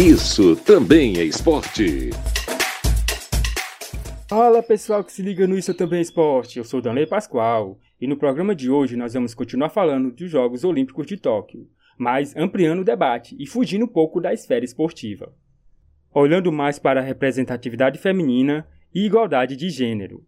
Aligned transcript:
Isso 0.00 0.56
também 0.56 1.18
é 1.18 1.24
esporte. 1.24 2.08
Fala 4.26 4.62
pessoal 4.62 5.04
que 5.04 5.12
se 5.12 5.20
liga 5.20 5.46
no 5.46 5.58
Isso 5.58 5.74
Também 5.74 5.98
é 5.98 6.02
Esporte, 6.02 6.56
eu 6.56 6.64
sou 6.64 6.80
Danley 6.80 7.06
Pascoal 7.06 7.78
e 8.00 8.06
no 8.06 8.16
programa 8.16 8.54
de 8.54 8.70
hoje 8.70 8.96
nós 8.96 9.12
vamos 9.12 9.34
continuar 9.34 9.68
falando 9.68 10.10
dos 10.10 10.30
Jogos 10.30 10.64
Olímpicos 10.64 11.06
de 11.06 11.18
Tóquio, 11.18 11.68
mas 11.98 12.34
ampliando 12.34 12.80
o 12.80 12.84
debate 12.84 13.36
e 13.38 13.46
fugindo 13.46 13.84
um 13.84 13.88
pouco 13.88 14.22
da 14.22 14.32
esfera 14.32 14.64
esportiva. 14.64 15.34
Olhando 16.14 16.50
mais 16.50 16.78
para 16.78 17.00
a 17.00 17.04
representatividade 17.04 17.98
feminina 17.98 18.66
e 18.94 19.04
igualdade 19.04 19.54
de 19.54 19.68
gênero. 19.68 20.24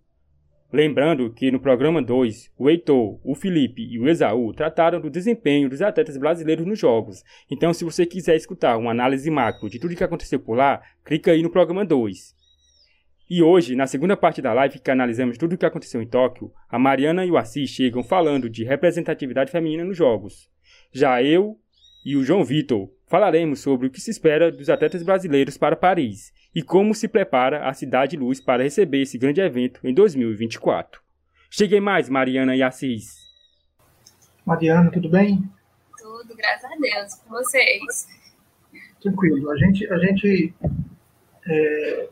Lembrando 0.72 1.30
que 1.30 1.50
no 1.50 1.60
programa 1.60 2.00
2, 2.00 2.50
o 2.56 2.70
Heitor, 2.70 3.20
o 3.22 3.34
Felipe 3.34 3.82
e 3.82 3.98
o 3.98 4.08
Esaú 4.08 4.54
trataram 4.54 5.02
do 5.02 5.10
desempenho 5.10 5.68
dos 5.68 5.82
atletas 5.82 6.16
brasileiros 6.16 6.64
nos 6.64 6.78
Jogos. 6.78 7.22
Então, 7.50 7.74
se 7.74 7.84
você 7.84 8.06
quiser 8.06 8.36
escutar 8.36 8.78
uma 8.78 8.90
análise 8.90 9.30
macro 9.30 9.68
de 9.68 9.78
tudo 9.78 9.92
o 9.92 9.96
que 9.96 10.02
aconteceu 10.02 10.40
por 10.40 10.56
lá, 10.56 10.80
clica 11.04 11.32
aí 11.32 11.42
no 11.42 11.50
programa 11.50 11.84
2. 11.84 12.34
E 13.28 13.42
hoje, 13.42 13.76
na 13.76 13.86
segunda 13.86 14.16
parte 14.16 14.40
da 14.40 14.54
live 14.54 14.78
que 14.78 14.90
analisamos 14.90 15.36
tudo 15.36 15.54
o 15.54 15.58
que 15.58 15.66
aconteceu 15.66 16.00
em 16.00 16.06
Tóquio, 16.06 16.50
a 16.70 16.78
Mariana 16.78 17.26
e 17.26 17.30
o 17.30 17.36
Assis 17.36 17.68
chegam 17.68 18.02
falando 18.02 18.48
de 18.48 18.64
representatividade 18.64 19.52
feminina 19.52 19.84
nos 19.84 19.98
Jogos. 19.98 20.48
Já 20.90 21.22
eu 21.22 21.58
e 22.02 22.16
o 22.16 22.24
João 22.24 22.46
Vitor 22.46 22.90
falaremos 23.06 23.60
sobre 23.60 23.88
o 23.88 23.90
que 23.90 24.00
se 24.00 24.10
espera 24.10 24.50
dos 24.50 24.70
atletas 24.70 25.02
brasileiros 25.02 25.58
para 25.58 25.76
Paris 25.76 26.32
e 26.54 26.62
como 26.62 26.94
se 26.94 27.08
prepara 27.08 27.68
a 27.68 27.72
Cidade 27.72 28.16
Luz 28.16 28.40
para 28.40 28.62
receber 28.62 29.02
esse 29.02 29.16
grande 29.16 29.40
evento 29.40 29.80
em 29.84 29.94
2024. 29.94 31.00
Cheguei 31.50 31.80
mais, 31.80 32.08
Mariana 32.08 32.54
e 32.54 32.62
Assis. 32.62 33.22
Mariana, 34.44 34.90
tudo 34.90 35.08
bem? 35.08 35.48
Tudo, 35.98 36.34
graças 36.36 36.64
a 36.64 36.76
Deus. 36.76 37.14
Com 37.14 37.30
vocês? 37.30 38.08
Tranquilo. 39.00 39.50
A 39.50 39.56
gente, 39.56 39.86
a 39.92 39.98
gente 39.98 40.54
é, 41.46 42.08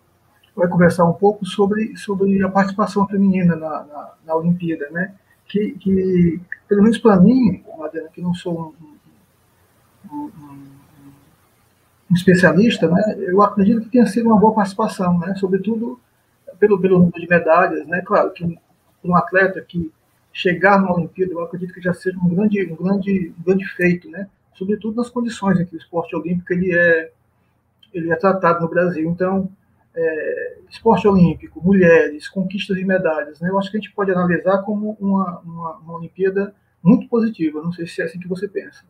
vai 0.55 0.69
conversar 0.69 1.05
um 1.05 1.13
pouco 1.13 1.45
sobre, 1.45 1.97
sobre 1.97 2.43
a 2.43 2.49
participação 2.49 3.07
feminina 3.09 3.57
na, 3.57 3.85
na, 3.85 4.15
na 4.25 4.37
Olimpíada, 4.37 4.89
né? 4.91 5.15
Que, 5.47 5.73
que, 5.73 6.41
pelo 6.69 6.83
menos 6.83 6.99
para 6.99 7.21
mim, 7.21 7.65
Mariana, 7.77 8.09
que 8.11 8.21
não 8.21 8.33
sou 8.33 8.75
um, 8.79 10.15
um, 10.15 10.25
um 10.27 10.70
um 12.11 12.15
especialista, 12.15 12.89
né, 12.89 13.15
eu 13.19 13.41
acredito 13.41 13.83
que 13.83 13.91
tenha 13.91 14.07
sido 14.07 14.27
uma 14.27 14.39
boa 14.39 14.53
participação, 14.53 15.17
né, 15.19 15.35
sobretudo 15.37 16.01
pelo, 16.59 16.81
pelo 16.81 16.99
número 16.99 17.21
de 17.21 17.29
medalhas. 17.29 17.87
Né, 17.87 18.03
claro 18.05 18.33
que 18.33 18.59
um 19.05 19.17
atleta 19.17 19.61
que 19.61 19.93
chegar 20.33 20.81
na 20.81 20.93
Olimpíada, 20.93 21.33
eu 21.33 21.43
acredito 21.43 21.73
que 21.73 21.81
já 21.81 21.95
seja 21.95 22.19
um 22.19 22.29
grande, 22.29 22.73
um 22.73 22.75
grande, 22.75 23.33
um 23.39 23.43
grande 23.43 23.65
feito, 23.69 24.11
né, 24.11 24.29
sobretudo 24.55 24.97
nas 24.97 25.09
condições 25.09 25.61
em 25.61 25.65
que 25.65 25.77
o 25.77 25.79
esporte 25.79 26.15
olímpico 26.17 26.53
ele 26.53 26.77
é, 26.77 27.13
ele 27.95 28.11
é 28.11 28.17
tratado 28.17 28.61
no 28.61 28.69
Brasil. 28.69 29.09
Então, 29.09 29.49
é, 29.95 30.59
esporte 30.69 31.07
olímpico, 31.07 31.63
mulheres, 31.63 32.29
conquistas 32.29 32.77
de 32.77 32.85
medalhas, 32.85 33.41
né, 33.41 33.49
eu 33.49 33.59
acho 33.59 33.71
que 33.71 33.77
a 33.77 33.81
gente 33.81 33.93
pode 33.93 34.11
analisar 34.11 34.63
como 34.63 34.97
uma, 35.01 35.39
uma, 35.41 35.77
uma 35.77 35.97
Olimpíada 35.97 36.53
muito 36.83 37.09
positiva. 37.09 37.63
Não 37.63 37.73
sei 37.73 37.87
se 37.87 38.03
é 38.03 38.05
assim 38.05 38.19
que 38.19 38.29
você 38.29 38.49
pensa. 38.49 38.85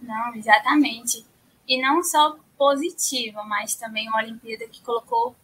Não, 0.00 0.34
exatamente 0.34 1.24
e 1.66 1.80
não 1.80 2.02
só 2.02 2.38
positiva, 2.56 3.42
mas 3.44 3.74
também 3.74 4.08
uma 4.08 4.18
Olimpíada 4.18 4.66
que 4.68 4.82
colocou 4.82 5.34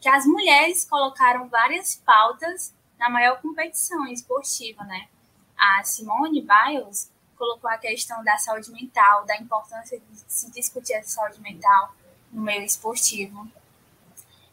que 0.00 0.08
as 0.08 0.24
mulheres 0.24 0.84
colocaram 0.84 1.48
várias 1.48 1.96
pautas 1.96 2.74
na 2.98 3.10
maior 3.10 3.40
competição 3.40 4.06
esportiva, 4.06 4.82
né? 4.84 5.08
A 5.56 5.84
Simone 5.84 6.40
Biles 6.40 7.12
colocou 7.36 7.70
a 7.70 7.78
questão 7.78 8.22
da 8.24 8.36
saúde 8.38 8.70
mental, 8.70 9.24
da 9.24 9.36
importância 9.36 9.98
de 9.98 10.18
se 10.26 10.50
discutir 10.50 10.94
a 10.94 11.02
saúde 11.02 11.40
mental 11.40 11.94
no 12.32 12.42
meio 12.42 12.62
esportivo. 12.62 13.46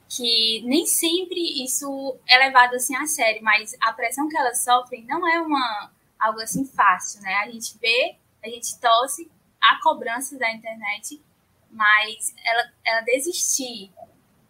Que 0.09 0.61
nem 0.65 0.85
sempre 0.85 1.63
isso 1.63 2.17
é 2.27 2.37
levado 2.37 2.75
assim 2.75 2.95
a 2.95 3.05
sério, 3.05 3.43
mas 3.43 3.75
a 3.81 3.91
pressão 3.91 4.27
que 4.29 4.37
elas 4.37 4.63
sofrem 4.63 5.05
não 5.05 5.27
é 5.27 5.39
uma 5.41 5.91
algo 6.19 6.39
assim 6.41 6.65
fácil, 6.65 7.21
né? 7.21 7.35
A 7.35 7.51
gente 7.51 7.77
vê, 7.77 8.15
a 8.43 8.47
gente 8.47 8.79
torce 8.79 9.29
a 9.61 9.79
cobrança 9.81 10.37
da 10.37 10.51
internet, 10.51 11.21
mas 11.71 12.33
ela, 12.45 12.71
ela 12.85 13.01
desistir 13.01 13.91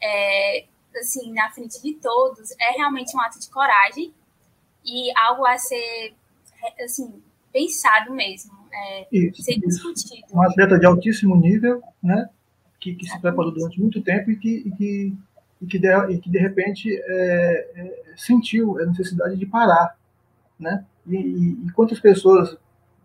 é, 0.01 0.65
assim, 0.99 1.33
na 1.33 1.49
frente 1.51 1.81
de 1.81 1.93
todos 1.95 2.51
é 2.59 2.71
realmente 2.77 3.15
um 3.15 3.21
ato 3.21 3.39
de 3.39 3.49
coragem 3.49 4.13
e 4.85 5.11
algo 5.17 5.45
a 5.45 5.57
ser 5.57 6.13
assim, 6.83 7.21
pensado 7.51 8.13
mesmo, 8.13 8.51
é, 8.71 9.07
isso, 9.11 9.41
ser 9.41 9.59
discutido. 9.59 10.27
Um 10.31 10.41
atleta 10.41 10.77
de 10.79 10.85
altíssimo 10.85 11.35
nível, 11.35 11.81
né? 12.01 12.29
Que, 12.79 12.93
que 12.93 13.07
se 13.07 13.19
preparou 13.19 13.51
durante 13.51 13.79
muito 13.79 14.01
tempo 14.01 14.29
e 14.31 14.37
que, 14.37 14.49
e 14.49 14.71
que, 14.71 15.17
e 15.61 15.65
que, 15.65 15.79
de, 15.79 15.87
e 15.87 16.19
que 16.19 16.29
de 16.29 16.37
repente 16.37 16.95
é, 16.95 17.71
é, 17.75 18.13
sentiu 18.15 18.79
a 18.79 18.85
necessidade 18.85 19.35
de 19.35 19.45
parar, 19.45 19.97
né? 20.59 20.85
E, 21.07 21.15
e, 21.15 21.67
e 21.67 21.71
quantas 21.71 21.99
pessoas 21.99 22.55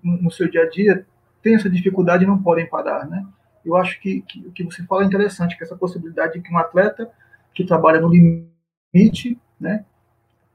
no 0.03 0.31
seu 0.31 0.51
dia 0.51 0.63
a 0.63 0.69
dia 0.69 1.07
têm 1.43 1.55
essa 1.55 1.69
dificuldade 1.69 2.25
e 2.25 2.27
não 2.27 2.43
podem 2.43 2.69
parar, 2.69 3.07
né? 3.07 3.27
Eu 3.65 3.77
acho 3.77 4.01
que, 4.01 4.23
que 4.23 4.41
o 4.47 4.53
que 4.53 4.65
você 4.65 4.83
fala 4.85 5.03
é 5.03 5.07
interessante, 5.07 5.57
que 5.57 5.63
essa 5.63 5.77
possibilidade 5.77 6.35
de 6.35 6.41
que 6.41 6.53
um 6.53 6.59
atleta 6.59 7.11
que 7.55 7.65
trabalha 7.65 8.01
no 8.01 8.09
limite, 8.09 9.39
né, 9.61 9.85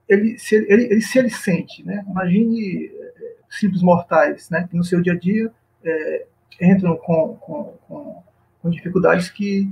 ele 0.08 0.38
se 0.38 0.56
ele, 0.56 0.84
ele, 0.86 1.02
se 1.02 1.20
ele 1.20 1.30
sente, 1.30 1.86
né? 1.86 2.06
Imagine 2.08 2.88
é, 2.88 3.36
simples 3.50 3.82
mortais, 3.82 4.50
né, 4.50 4.68
que 4.70 4.76
no 4.76 4.84
seu 4.84 5.02
dia 5.02 5.14
a 5.14 5.18
dia 5.18 5.52
é, 5.84 6.26
entram 6.62 6.98
com, 6.98 7.36
com, 7.36 7.64
com, 7.88 8.24
com, 8.62 8.70
dificuldades 8.70 9.30
que, 9.30 9.72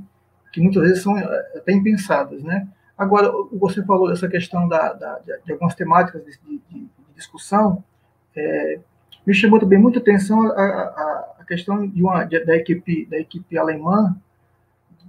que 0.53 0.61
muitas 0.61 0.83
vezes 0.83 1.03
são 1.03 1.17
é, 1.17 1.23
até 1.57 1.71
impensadas, 1.73 2.43
né? 2.43 2.67
Agora, 2.97 3.29
você 3.51 3.83
falou 3.83 4.09
dessa 4.09 4.27
questão 4.29 4.67
da, 4.67 4.93
da 4.93 5.19
de, 5.19 5.51
algumas 5.51 5.75
temáticas 5.75 6.23
de, 6.23 6.31
de, 6.47 6.59
de 6.69 6.89
discussão, 7.13 7.83
é, 8.35 8.79
me 9.25 9.33
chamou 9.33 9.59
também 9.59 9.79
muita 9.79 9.99
atenção 9.99 10.41
a, 10.43 10.61
a, 10.61 11.35
a 11.39 11.43
questão 11.45 11.87
de 11.87 12.01
uma, 12.01 12.23
de, 12.23 12.43
da, 12.45 12.55
equipe, 12.55 13.05
da 13.05 13.17
equipe 13.17 13.57
alemã 13.57 14.15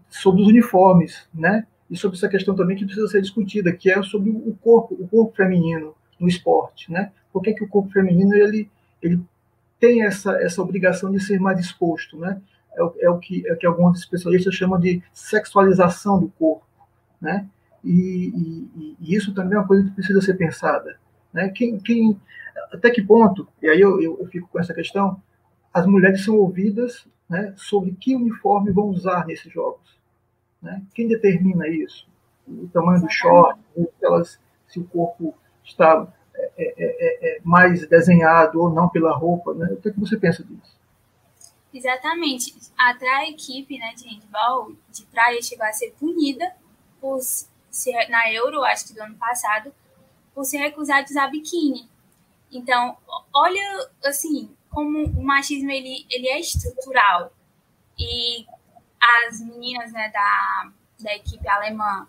sobre 0.08 0.42
os 0.42 0.48
uniformes, 0.48 1.26
né? 1.34 1.66
E 1.90 1.96
sobre 1.96 2.16
essa 2.16 2.28
questão 2.28 2.54
também 2.54 2.76
que 2.76 2.84
precisa 2.84 3.06
ser 3.08 3.20
discutida, 3.20 3.72
que 3.72 3.90
é 3.90 4.02
sobre 4.02 4.30
o 4.30 4.56
corpo, 4.60 4.94
o 4.98 5.06
corpo 5.06 5.36
feminino 5.36 5.94
no 6.18 6.26
esporte, 6.26 6.90
né? 6.90 7.12
Por 7.32 7.42
que, 7.42 7.52
que 7.52 7.64
o 7.64 7.68
corpo 7.68 7.90
feminino 7.90 8.34
ele, 8.34 8.68
ele 9.02 9.20
tem 9.78 10.02
essa, 10.04 10.32
essa 10.42 10.62
obrigação 10.62 11.10
de 11.12 11.20
ser 11.20 11.38
mais 11.38 11.60
exposto, 11.60 12.18
né? 12.18 12.40
É 12.74 12.82
o, 12.82 12.94
é 13.00 13.10
o 13.10 13.18
que, 13.18 13.46
é 13.46 13.52
o 13.52 13.56
que 13.56 13.66
alguns 13.66 14.00
especialistas 14.00 14.54
chamam 14.54 14.78
de 14.78 15.02
sexualização 15.12 16.18
do 16.18 16.28
corpo, 16.28 16.66
né? 17.20 17.46
E, 17.84 17.88
e, 18.74 18.96
e, 19.00 19.14
isso 19.14 19.32
também 19.32 19.54
é 19.54 19.60
uma 19.60 19.66
coisa 19.66 19.84
que 19.84 19.94
precisa 19.94 20.20
ser 20.20 20.34
pensada, 20.34 20.98
né? 21.32 21.48
Quem, 21.50 21.78
quem 21.78 22.20
até 22.72 22.90
que 22.90 23.02
ponto, 23.02 23.46
e 23.62 23.68
aí 23.68 23.80
eu, 23.80 24.00
eu, 24.00 24.18
eu 24.20 24.26
fico 24.26 24.48
com 24.48 24.58
essa 24.58 24.74
questão, 24.74 25.20
as 25.72 25.86
mulheres 25.86 26.24
são 26.24 26.36
ouvidas 26.36 27.06
né, 27.28 27.52
sobre 27.56 27.92
que 27.92 28.16
uniforme 28.16 28.72
vão 28.72 28.86
usar 28.86 29.26
nesses 29.26 29.52
jogos. 29.52 29.98
Né? 30.60 30.82
Quem 30.94 31.06
determina 31.06 31.68
isso? 31.68 32.08
O 32.48 32.68
tamanho 32.68 33.00
do 33.00 33.10
short, 33.10 33.60
elas, 34.00 34.40
se 34.68 34.78
o 34.78 34.84
corpo 34.84 35.34
está 35.64 36.06
é 36.38 36.52
é, 36.58 36.74
é, 36.78 37.36
é, 37.36 37.40
mais 37.42 37.86
desenhado 37.88 38.60
ou 38.60 38.70
não 38.70 38.88
pela 38.88 39.16
roupa. 39.16 39.54
Né? 39.54 39.68
O 39.72 39.76
que, 39.80 39.88
é 39.88 39.92
que 39.92 40.00
você 40.00 40.16
pensa 40.16 40.44
disso? 40.44 40.76
Exatamente. 41.72 42.54
Até 42.78 43.08
a 43.08 43.28
equipe 43.28 43.78
né, 43.78 43.92
de 43.96 44.08
handball 44.08 44.72
de 44.90 45.04
praia 45.06 45.40
chegou 45.42 45.66
a 45.66 45.72
ser 45.72 45.94
punida 45.98 46.52
por 47.00 47.18
na 48.08 48.32
Euro, 48.32 48.64
acho 48.64 48.88
que 48.88 48.94
do 48.94 49.02
ano 49.02 49.16
passado, 49.16 49.70
por 50.36 50.44
se 50.44 50.58
recusar 50.58 51.02
de 51.02 51.12
usar 51.12 51.28
biquíni. 51.28 51.88
Então, 52.52 52.94
olha, 53.32 53.90
assim, 54.04 54.54
como 54.68 55.02
o 55.02 55.24
machismo 55.24 55.70
ele, 55.70 56.06
ele 56.10 56.28
é 56.28 56.38
estrutural. 56.38 57.32
E 57.98 58.44
as 59.00 59.40
meninas 59.40 59.90
né, 59.92 60.10
da, 60.10 60.70
da 61.00 61.14
equipe 61.14 61.48
alemã 61.48 62.06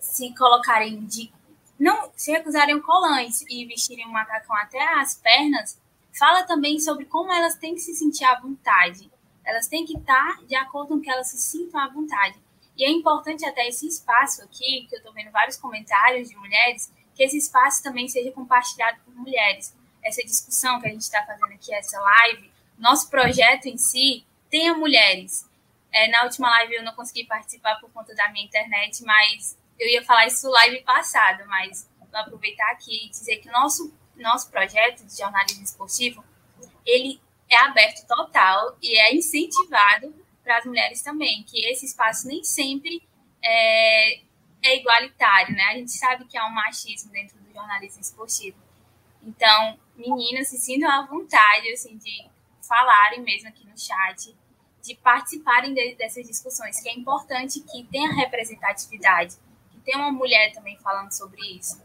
se 0.00 0.34
colocarem 0.34 1.06
de. 1.06 1.32
Não 1.78 2.10
se 2.16 2.32
recusarem 2.32 2.80
colãs 2.80 3.42
e 3.48 3.64
vestirem 3.64 4.08
um 4.08 4.12
macacão 4.12 4.56
até 4.56 4.82
as 4.98 5.14
pernas, 5.14 5.80
fala 6.18 6.42
também 6.42 6.80
sobre 6.80 7.04
como 7.04 7.32
elas 7.32 7.54
têm 7.54 7.74
que 7.74 7.80
se 7.80 7.94
sentir 7.94 8.24
à 8.24 8.40
vontade. 8.40 9.08
Elas 9.44 9.68
têm 9.68 9.86
que 9.86 9.96
estar 9.96 10.44
de 10.46 10.56
acordo 10.56 10.88
com 10.88 11.00
que 11.00 11.08
elas 11.08 11.28
se 11.28 11.38
sintam 11.38 11.80
à 11.80 11.88
vontade. 11.88 12.38
E 12.76 12.84
é 12.84 12.90
importante 12.90 13.46
até 13.46 13.68
esse 13.68 13.86
espaço 13.86 14.42
aqui, 14.42 14.86
que 14.88 14.96
eu 14.96 14.98
estou 14.98 15.12
vendo 15.12 15.30
vários 15.30 15.56
comentários 15.56 16.28
de 16.28 16.36
mulheres, 16.36 16.92
que 17.20 17.24
esse 17.24 17.36
espaço 17.36 17.82
também 17.82 18.08
seja 18.08 18.32
compartilhado 18.32 18.98
por 19.04 19.14
mulheres. 19.14 19.76
Essa 20.02 20.22
discussão 20.22 20.80
que 20.80 20.86
a 20.86 20.90
gente 20.90 21.02
está 21.02 21.22
fazendo 21.26 21.52
aqui, 21.52 21.74
essa 21.74 22.00
live, 22.00 22.50
nosso 22.78 23.10
projeto 23.10 23.66
em 23.66 23.76
si, 23.76 24.24
tenha 24.48 24.72
mulheres. 24.72 25.46
É, 25.92 26.08
na 26.08 26.24
última 26.24 26.48
live 26.48 26.76
eu 26.76 26.82
não 26.82 26.94
consegui 26.94 27.26
participar 27.26 27.78
por 27.78 27.90
conta 27.90 28.14
da 28.14 28.30
minha 28.30 28.46
internet, 28.46 29.04
mas 29.04 29.54
eu 29.78 29.86
ia 29.86 30.02
falar 30.02 30.28
isso 30.28 30.48
live 30.48 30.80
passada, 30.80 31.44
mas 31.44 31.86
vou 31.98 32.08
aproveitar 32.18 32.70
aqui 32.70 33.04
e 33.04 33.10
dizer 33.10 33.36
que 33.36 33.50
o 33.50 33.52
nosso, 33.52 33.92
nosso 34.16 34.50
projeto 34.50 35.04
de 35.04 35.18
jornalismo 35.18 35.62
esportivo, 35.62 36.24
ele 36.86 37.20
é 37.50 37.56
aberto 37.58 38.06
total 38.06 38.78
e 38.80 38.98
é 38.98 39.14
incentivado 39.14 40.14
para 40.42 40.56
as 40.56 40.64
mulheres 40.64 41.02
também, 41.02 41.42
que 41.42 41.66
esse 41.66 41.84
espaço 41.84 42.26
nem 42.26 42.42
sempre 42.42 43.06
é, 43.44 44.20
é 44.62 44.76
igualitário, 44.78 45.54
né? 45.54 45.62
A 45.64 45.74
gente 45.74 45.92
sabe 45.92 46.24
que 46.26 46.36
há 46.36 46.46
um 46.46 46.52
machismo 46.52 47.10
dentro 47.10 47.38
do 47.38 47.52
jornalismo 47.52 48.00
esportivo. 48.00 48.56
Então, 49.22 49.78
meninas, 49.96 50.48
se 50.48 50.58
sintam 50.58 50.90
à 50.90 51.06
vontade, 51.06 51.70
assim, 51.72 51.96
de 51.96 52.28
falarem 52.66 53.22
mesmo 53.22 53.48
aqui 53.48 53.66
no 53.66 53.78
chat, 53.78 54.34
de 54.82 54.94
participarem 54.96 55.74
de, 55.74 55.94
dessas 55.94 56.26
discussões, 56.26 56.80
que 56.80 56.88
é 56.88 56.94
importante 56.94 57.60
que 57.60 57.84
tenha 57.84 58.12
representatividade, 58.14 59.36
que 59.70 59.78
tenha 59.80 59.98
uma 59.98 60.12
mulher 60.12 60.52
também 60.52 60.78
falando 60.78 61.10
sobre 61.12 61.40
isso. 61.56 61.82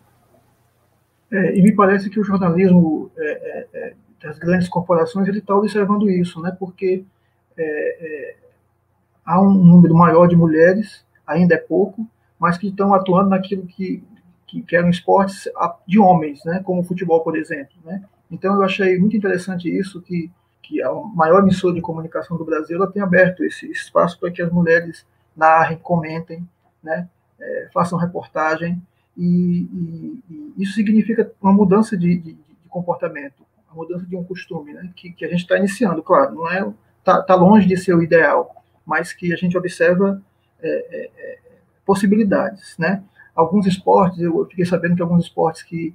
É, 1.31 1.57
e 1.57 1.61
me 1.61 1.75
parece 1.75 2.09
que 2.09 2.19
o 2.19 2.23
jornalismo 2.23 3.11
é, 3.17 3.31
é, 3.31 3.67
é 3.73 3.95
das 4.21 4.39
grandes 4.39 4.67
corporações 4.67 5.27
ele 5.27 5.39
está 5.39 5.55
observando 5.55 6.09
isso, 6.09 6.41
né? 6.41 6.55
Porque 6.57 7.03
é, 7.57 7.63
é, 7.63 8.35
há 9.25 9.41
um 9.41 9.53
número 9.53 9.93
maior 9.93 10.27
de 10.27 10.35
mulheres, 10.35 11.05
ainda 11.25 11.55
é 11.55 11.57
pouco, 11.57 12.07
mas 12.39 12.57
que 12.57 12.67
estão 12.67 12.93
atuando 12.93 13.29
naquilo 13.29 13.65
que, 13.65 14.03
que, 14.45 14.61
que 14.61 14.75
eram 14.75 14.89
esportes 14.89 15.47
de 15.87 15.99
homens, 15.99 16.43
né? 16.45 16.61
Como 16.63 16.81
o 16.81 16.83
futebol, 16.83 17.21
por 17.21 17.37
exemplo, 17.37 17.75
né? 17.83 18.03
Então 18.29 18.55
eu 18.55 18.63
achei 18.63 18.97
muito 18.99 19.15
interessante 19.15 19.69
isso 19.69 20.01
que 20.01 20.31
que 20.65 20.81
a 20.81 20.91
maior 20.91 21.43
emissora 21.43 21.75
de 21.75 21.81
comunicação 21.81 22.37
do 22.37 22.43
Brasil 22.43 22.75
ela 22.77 22.91
tem 22.91 23.01
aberto 23.01 23.43
esse 23.43 23.69
espaço 23.69 24.19
para 24.19 24.31
que 24.31 24.41
as 24.41 24.51
mulheres 24.51 25.05
narrem, 25.35 25.77
comentem, 25.77 26.47
né, 26.81 27.07
é, 27.39 27.69
façam 27.73 27.99
reportagem, 27.99 28.81
e, 29.15 29.23
e, 29.71 30.23
e, 30.29 30.53
isso 30.63 30.73
significa 30.73 31.31
uma 31.41 31.53
mudança 31.53 31.95
de, 31.95 32.17
de, 32.17 32.33
de, 32.33 32.55
comportamento, 32.67 33.45
uma 33.71 33.83
mudança 33.83 34.05
de 34.05 34.15
um 34.15 34.23
costume, 34.23 34.73
né, 34.73 34.91
que, 34.95 35.11
que 35.11 35.23
a 35.23 35.29
gente 35.29 35.41
está 35.41 35.57
iniciando, 35.57 36.01
claro, 36.01 36.35
não 36.35 36.49
é 36.49 36.73
está 36.99 37.21
tá 37.21 37.35
longe 37.35 37.67
de 37.67 37.77
ser 37.77 37.93
o 37.93 38.01
ideal, 38.01 38.63
mas 38.85 39.13
que 39.13 39.31
a 39.31 39.35
gente 39.35 39.55
observa 39.57 40.21
é, 40.61 40.67
é, 40.67 41.11
é 41.15 41.39
possibilidades, 41.85 42.75
né? 42.77 43.03
Alguns 43.35 43.67
esportes, 43.67 44.19
eu 44.21 44.45
fiquei 44.49 44.65
sabendo 44.65 44.95
que 44.95 45.01
alguns 45.01 45.25
esportes 45.25 45.61
que 45.61 45.93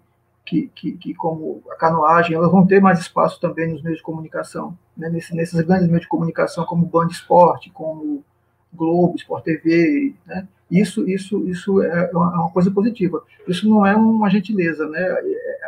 que, 0.51 0.69
que, 0.75 0.93
que, 0.93 1.15
como 1.15 1.63
a 1.71 1.77
canoagem, 1.77 2.35
elas 2.35 2.51
vão 2.51 2.67
ter 2.67 2.81
mais 2.81 2.99
espaço 2.99 3.41
também 3.41 3.71
nos 3.71 3.83
meios 3.83 3.99
de 3.99 4.05
comunicação, 4.05 4.77
né? 4.97 5.09
Nesse, 5.09 5.35
nesses 5.35 5.61
grandes 5.61 5.87
meios 5.87 6.03
de 6.03 6.09
comunicação, 6.09 6.65
como 6.65 6.87
Band 6.87 7.07
Esporte, 7.07 7.71
como 7.71 8.25
Globo, 8.73 9.17
Sport 9.17 9.45
TV, 9.45 10.15
né? 10.27 10.49
Isso, 10.69 11.09
isso, 11.09 11.49
isso 11.49 11.83
é 11.83 12.11
uma, 12.13 12.35
é 12.35 12.39
uma 12.39 12.51
coisa 12.51 12.71
positiva. 12.71 13.23
Isso 13.47 13.69
não 13.69 13.87
é 13.87 13.95
uma 13.95 14.31
gentileza, 14.31 14.89
né? 14.89 15.01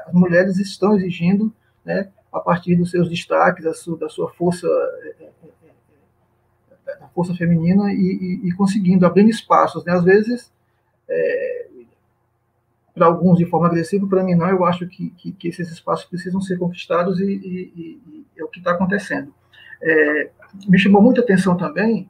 As 0.06 0.12
mulheres 0.12 0.58
estão 0.58 0.96
exigindo, 0.96 1.52
né? 1.84 2.08
A 2.32 2.40
partir 2.40 2.74
dos 2.76 2.90
seus 2.90 3.08
destaques, 3.08 3.64
da 3.64 3.74
sua, 3.74 3.96
da 3.98 4.08
sua 4.08 4.30
força, 4.32 4.66
da 7.02 7.08
força 7.08 7.34
feminina 7.34 7.92
e, 7.92 7.96
e, 7.96 8.48
e, 8.48 8.52
conseguindo 8.52 9.04
abrir 9.04 9.28
espaços, 9.28 9.84
né? 9.84 9.92
Às 9.92 10.04
vezes 10.04 10.52
é, 11.08 11.66
para 12.94 13.06
alguns 13.06 13.38
de 13.38 13.46
forma 13.46 13.66
agressiva, 13.66 14.06
para 14.06 14.22
mim 14.22 14.34
não. 14.34 14.48
Eu 14.48 14.64
acho 14.64 14.86
que, 14.86 15.10
que, 15.10 15.32
que, 15.32 15.48
esses 15.48 15.70
espaços 15.70 16.04
precisam 16.06 16.40
ser 16.40 16.58
conquistados 16.58 17.20
e, 17.20 17.24
e, 17.24 18.24
é 18.36 18.44
o 18.44 18.48
que 18.48 18.58
está 18.58 18.72
acontecendo. 18.72 19.32
É, 19.82 20.30
me 20.68 20.78
chamou 20.78 21.02
muita 21.02 21.20
atenção 21.20 21.56
também, 21.56 22.08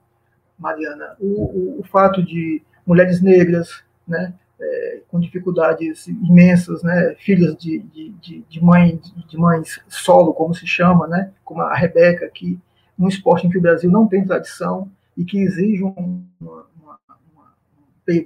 Mariana, 0.58 1.16
o, 1.18 1.26
o, 1.26 1.80
o 1.80 1.84
fato 1.84 2.22
de 2.22 2.62
mulheres 2.86 3.20
negras, 3.20 3.82
né, 4.06 4.34
é, 4.60 5.00
com 5.08 5.18
dificuldades 5.18 6.06
imensas, 6.06 6.82
né, 6.82 7.14
filhas 7.18 7.56
de, 7.56 7.78
de, 7.78 8.10
de, 8.10 8.44
de, 8.48 8.62
mãe, 8.62 9.00
de 9.28 9.36
mães 9.36 9.80
solo, 9.88 10.34
como 10.34 10.54
se 10.54 10.66
chama, 10.66 11.06
né, 11.06 11.32
como 11.44 11.62
a 11.62 11.74
Rebeca, 11.74 12.28
que 12.28 12.58
num 12.98 13.08
esporte 13.08 13.46
em 13.46 13.50
que 13.50 13.58
o 13.58 13.62
Brasil 13.62 13.90
não 13.90 14.06
tem 14.06 14.24
tradição 14.24 14.90
e 15.16 15.24
que 15.24 15.38
exige 15.38 15.82
uma, 15.82 15.94
uma, 16.40 16.66
uma, 16.80 17.54
um 17.78 18.22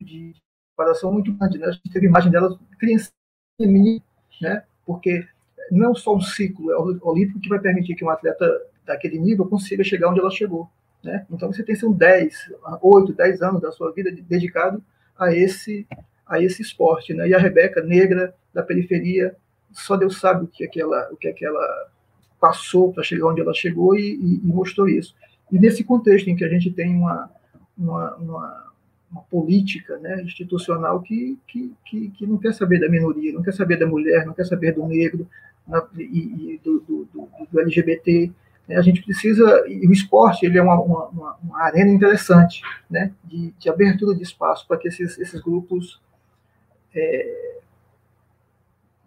de 0.00 0.34
comparação 0.76 1.12
muito 1.12 1.32
grande. 1.32 1.58
Né? 1.58 1.66
A 1.66 1.72
gente 1.72 1.90
teve 1.90 2.06
imagem 2.06 2.30
dela 2.30 2.58
criança 2.78 3.10
né? 4.40 4.64
porque 4.84 5.26
não 5.70 5.92
é 5.92 5.94
só 5.94 6.14
um 6.14 6.20
ciclo 6.20 6.70
é 6.70 6.76
olímpico 7.02 7.40
que 7.40 7.48
vai 7.48 7.58
permitir 7.58 7.94
que 7.94 8.04
um 8.04 8.10
atleta 8.10 8.46
daquele 8.84 9.18
nível 9.18 9.46
consiga 9.46 9.82
chegar 9.82 10.10
onde 10.10 10.20
ela 10.20 10.30
chegou. 10.30 10.68
Né? 11.02 11.26
Então 11.30 11.52
você 11.52 11.62
tem 11.62 11.74
são 11.74 11.92
10, 11.92 12.52
8, 12.80 13.12
10 13.12 13.42
anos 13.42 13.60
da 13.60 13.70
sua 13.70 13.92
vida 13.92 14.10
dedicado 14.10 14.82
a 15.18 15.32
esse 15.32 15.86
a 16.26 16.40
esse 16.40 16.62
esporte, 16.62 17.12
né? 17.12 17.28
E 17.28 17.34
a 17.34 17.38
Rebeca, 17.38 17.82
negra 17.82 18.34
da 18.52 18.62
periferia, 18.62 19.36
só 19.70 19.94
Deus 19.94 20.18
sabe 20.18 20.44
o 20.44 20.48
que 20.48 20.64
aquela 20.64 21.12
o 21.12 21.16
que 21.16 21.28
aquela 21.28 21.90
passou 22.44 22.92
para 22.92 23.02
chegar 23.02 23.28
onde 23.28 23.40
ela 23.40 23.54
chegou 23.54 23.96
e, 23.96 24.16
e, 24.16 24.40
e, 24.44 24.46
mostrou 24.46 24.86
isso. 24.86 25.14
E 25.50 25.58
nesse 25.58 25.82
contexto 25.82 26.28
em 26.28 26.36
que 26.36 26.44
a 26.44 26.48
gente 26.48 26.70
tem 26.70 26.94
uma, 26.94 27.30
uma, 27.78 28.14
uma 28.16 28.64
uma 29.10 29.22
política 29.30 29.96
né, 29.98 30.20
institucional 30.22 31.00
que, 31.00 31.38
que, 31.46 31.72
que, 31.86 32.10
que, 32.10 32.26
não 32.26 32.36
quer 32.36 32.52
saber 32.52 32.80
da 32.80 32.88
minoria, 32.88 33.32
não 33.32 33.42
quer 33.42 33.54
saber 33.54 33.76
da 33.76 33.86
mulher, 33.86 34.26
não 34.26 34.34
quer 34.34 34.44
saber 34.44 34.72
do 34.72 34.84
negro 34.84 35.28
na, 35.68 35.86
e, 35.96 36.54
e 36.54 36.60
do, 36.64 36.80
do, 36.80 37.08
do, 37.12 37.28
do, 37.48 37.60
LGBT. 37.60 38.32
Né? 38.66 38.76
A 38.76 38.82
gente 38.82 39.02
precisa, 39.02 39.64
e 39.68 39.86
o 39.86 39.92
esporte 39.92 40.44
ele 40.44 40.58
é 40.58 40.62
uma, 40.62 40.80
uma, 40.80 41.36
uma 41.40 41.62
arena 41.62 41.92
interessante 41.92 42.60
né, 42.90 43.12
de, 43.22 43.54
de, 43.56 43.70
abertura 43.70 44.16
de 44.16 44.22
espaço 44.24 44.66
para 44.66 44.78
que 44.78 44.88
esses, 44.88 45.16
esses 45.16 45.40
grupos 45.40 46.02
é, 46.92 47.60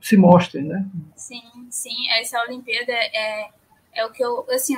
se 0.08 0.18
mostrem. 0.18 0.64
Né? 0.64 0.86
Sim, 1.16 1.68
sim, 1.70 2.10
essa 2.20 2.42
Olimpíada 2.42 2.94
é, 2.94 3.50
é 3.94 4.06
o 4.06 4.12
que 4.12 4.24
eu, 4.24 4.46
assim, 4.50 4.76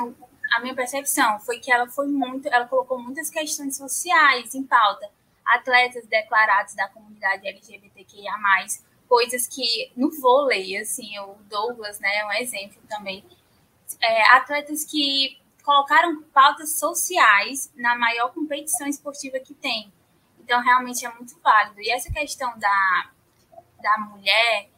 a 0.52 0.60
minha 0.62 0.76
percepção 0.76 1.40
foi 1.40 1.60
que 1.60 1.72
ela 1.72 1.88
foi 1.88 2.08
muito, 2.08 2.48
ela 2.48 2.66
colocou 2.66 3.00
muitas 3.00 3.30
questões 3.30 3.78
sociais 3.78 4.56
em 4.56 4.64
pauta 4.64 5.10
atletas 5.50 6.06
declarados 6.06 6.76
da 6.76 6.88
comunidade 6.88 7.48
LGBTQIA+, 7.48 8.34
coisas 9.08 9.48
que 9.48 9.92
no 9.96 10.12
vôlei, 10.12 10.78
assim, 10.78 11.18
o 11.20 11.36
Douglas, 11.50 12.00
né, 12.00 12.18
é 12.18 12.25
um 12.25 12.32
exemplo 12.34 12.80
também, 12.88 13.25
é, 14.00 14.28
atletas 14.32 14.86
que 14.86 15.40
colocaram 15.64 16.22
pautas 16.34 16.78
sociais 16.78 17.72
na 17.75 17.98
maior 17.98 18.32
competição 18.32 18.88
esportiva 18.88 19.40
que 19.40 19.54
tem. 19.56 19.92
Então, 20.40 20.62
realmente 20.62 21.06
é 21.06 21.14
muito 21.14 21.40
válido. 21.42 21.82
E 21.82 21.92
essa 21.92 22.12
questão 22.12 22.58
da, 22.58 23.10
da 23.82 23.98
mulher, 24.00 24.70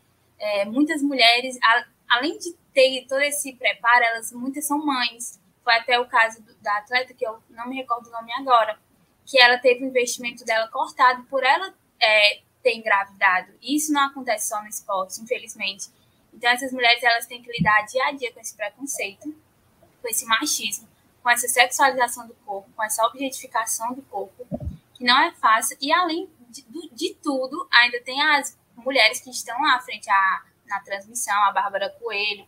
é, 0.41 0.65
muitas 0.65 1.03
mulheres, 1.03 1.57
a, 1.61 1.85
além 2.09 2.37
de 2.39 2.51
ter 2.73 3.05
todo 3.07 3.21
esse 3.21 3.53
preparo, 3.53 4.03
elas 4.03 4.31
muitas 4.31 4.65
são 4.65 4.83
mães. 4.83 5.39
Foi 5.63 5.75
até 5.75 5.99
o 5.99 6.07
caso 6.07 6.41
do, 6.41 6.53
da 6.55 6.77
atleta, 6.77 7.13
que 7.13 7.25
eu 7.25 7.41
não 7.51 7.69
me 7.69 7.75
recordo 7.75 8.07
o 8.07 8.11
nome 8.11 8.33
agora, 8.33 8.77
que 9.23 9.39
ela 9.39 9.59
teve 9.59 9.85
o 9.85 9.87
investimento 9.87 10.43
dela 10.43 10.67
cortado 10.69 11.23
por 11.25 11.43
ela 11.43 11.73
é, 12.01 12.41
ter 12.63 12.75
engravidado. 12.75 13.53
Isso 13.61 13.93
não 13.93 14.07
acontece 14.07 14.49
só 14.49 14.59
no 14.61 14.67
esporte, 14.67 15.21
infelizmente. 15.21 15.89
Então, 16.33 16.49
essas 16.49 16.71
mulheres 16.71 17.03
elas 17.03 17.27
têm 17.27 17.43
que 17.43 17.51
lidar 17.51 17.85
dia 17.85 18.07
a 18.07 18.11
dia 18.11 18.33
com 18.33 18.39
esse 18.39 18.55
preconceito, 18.55 19.35
com 20.01 20.07
esse 20.07 20.25
machismo, 20.25 20.87
com 21.21 21.29
essa 21.29 21.47
sexualização 21.47 22.27
do 22.27 22.33
corpo, 22.45 22.69
com 22.75 22.83
essa 22.83 23.05
objetificação 23.05 23.93
do 23.93 24.01
corpo, 24.03 24.47
que 24.95 25.03
não 25.03 25.21
é 25.21 25.31
fácil. 25.33 25.77
E, 25.79 25.91
além 25.93 26.27
de, 26.49 26.63
de 26.91 27.13
tudo, 27.21 27.67
ainda 27.71 28.01
tem 28.01 28.19
as 28.21 28.57
mulheres 28.83 29.21
que 29.21 29.29
estão 29.29 29.55
à 29.65 29.79
frente 29.79 30.09
a, 30.09 30.43
na 30.65 30.79
transmissão, 30.81 31.35
a 31.45 31.51
Bárbara 31.51 31.89
Coelho, 31.99 32.47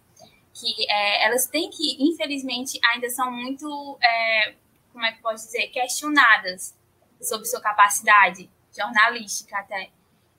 que 0.53 0.89
é, 0.89 1.25
elas 1.25 1.47
têm 1.47 1.69
que, 1.69 1.97
infelizmente, 1.99 2.79
ainda 2.91 3.09
são 3.09 3.31
muito 3.31 3.97
é, 4.01 4.55
como 4.91 5.05
é 5.05 5.11
que 5.11 5.21
posso 5.21 5.45
dizer, 5.45 5.67
questionadas 5.69 6.77
sobre 7.19 7.45
sua 7.45 7.61
capacidade 7.61 8.49
jornalística 8.75 9.57
até. 9.57 9.89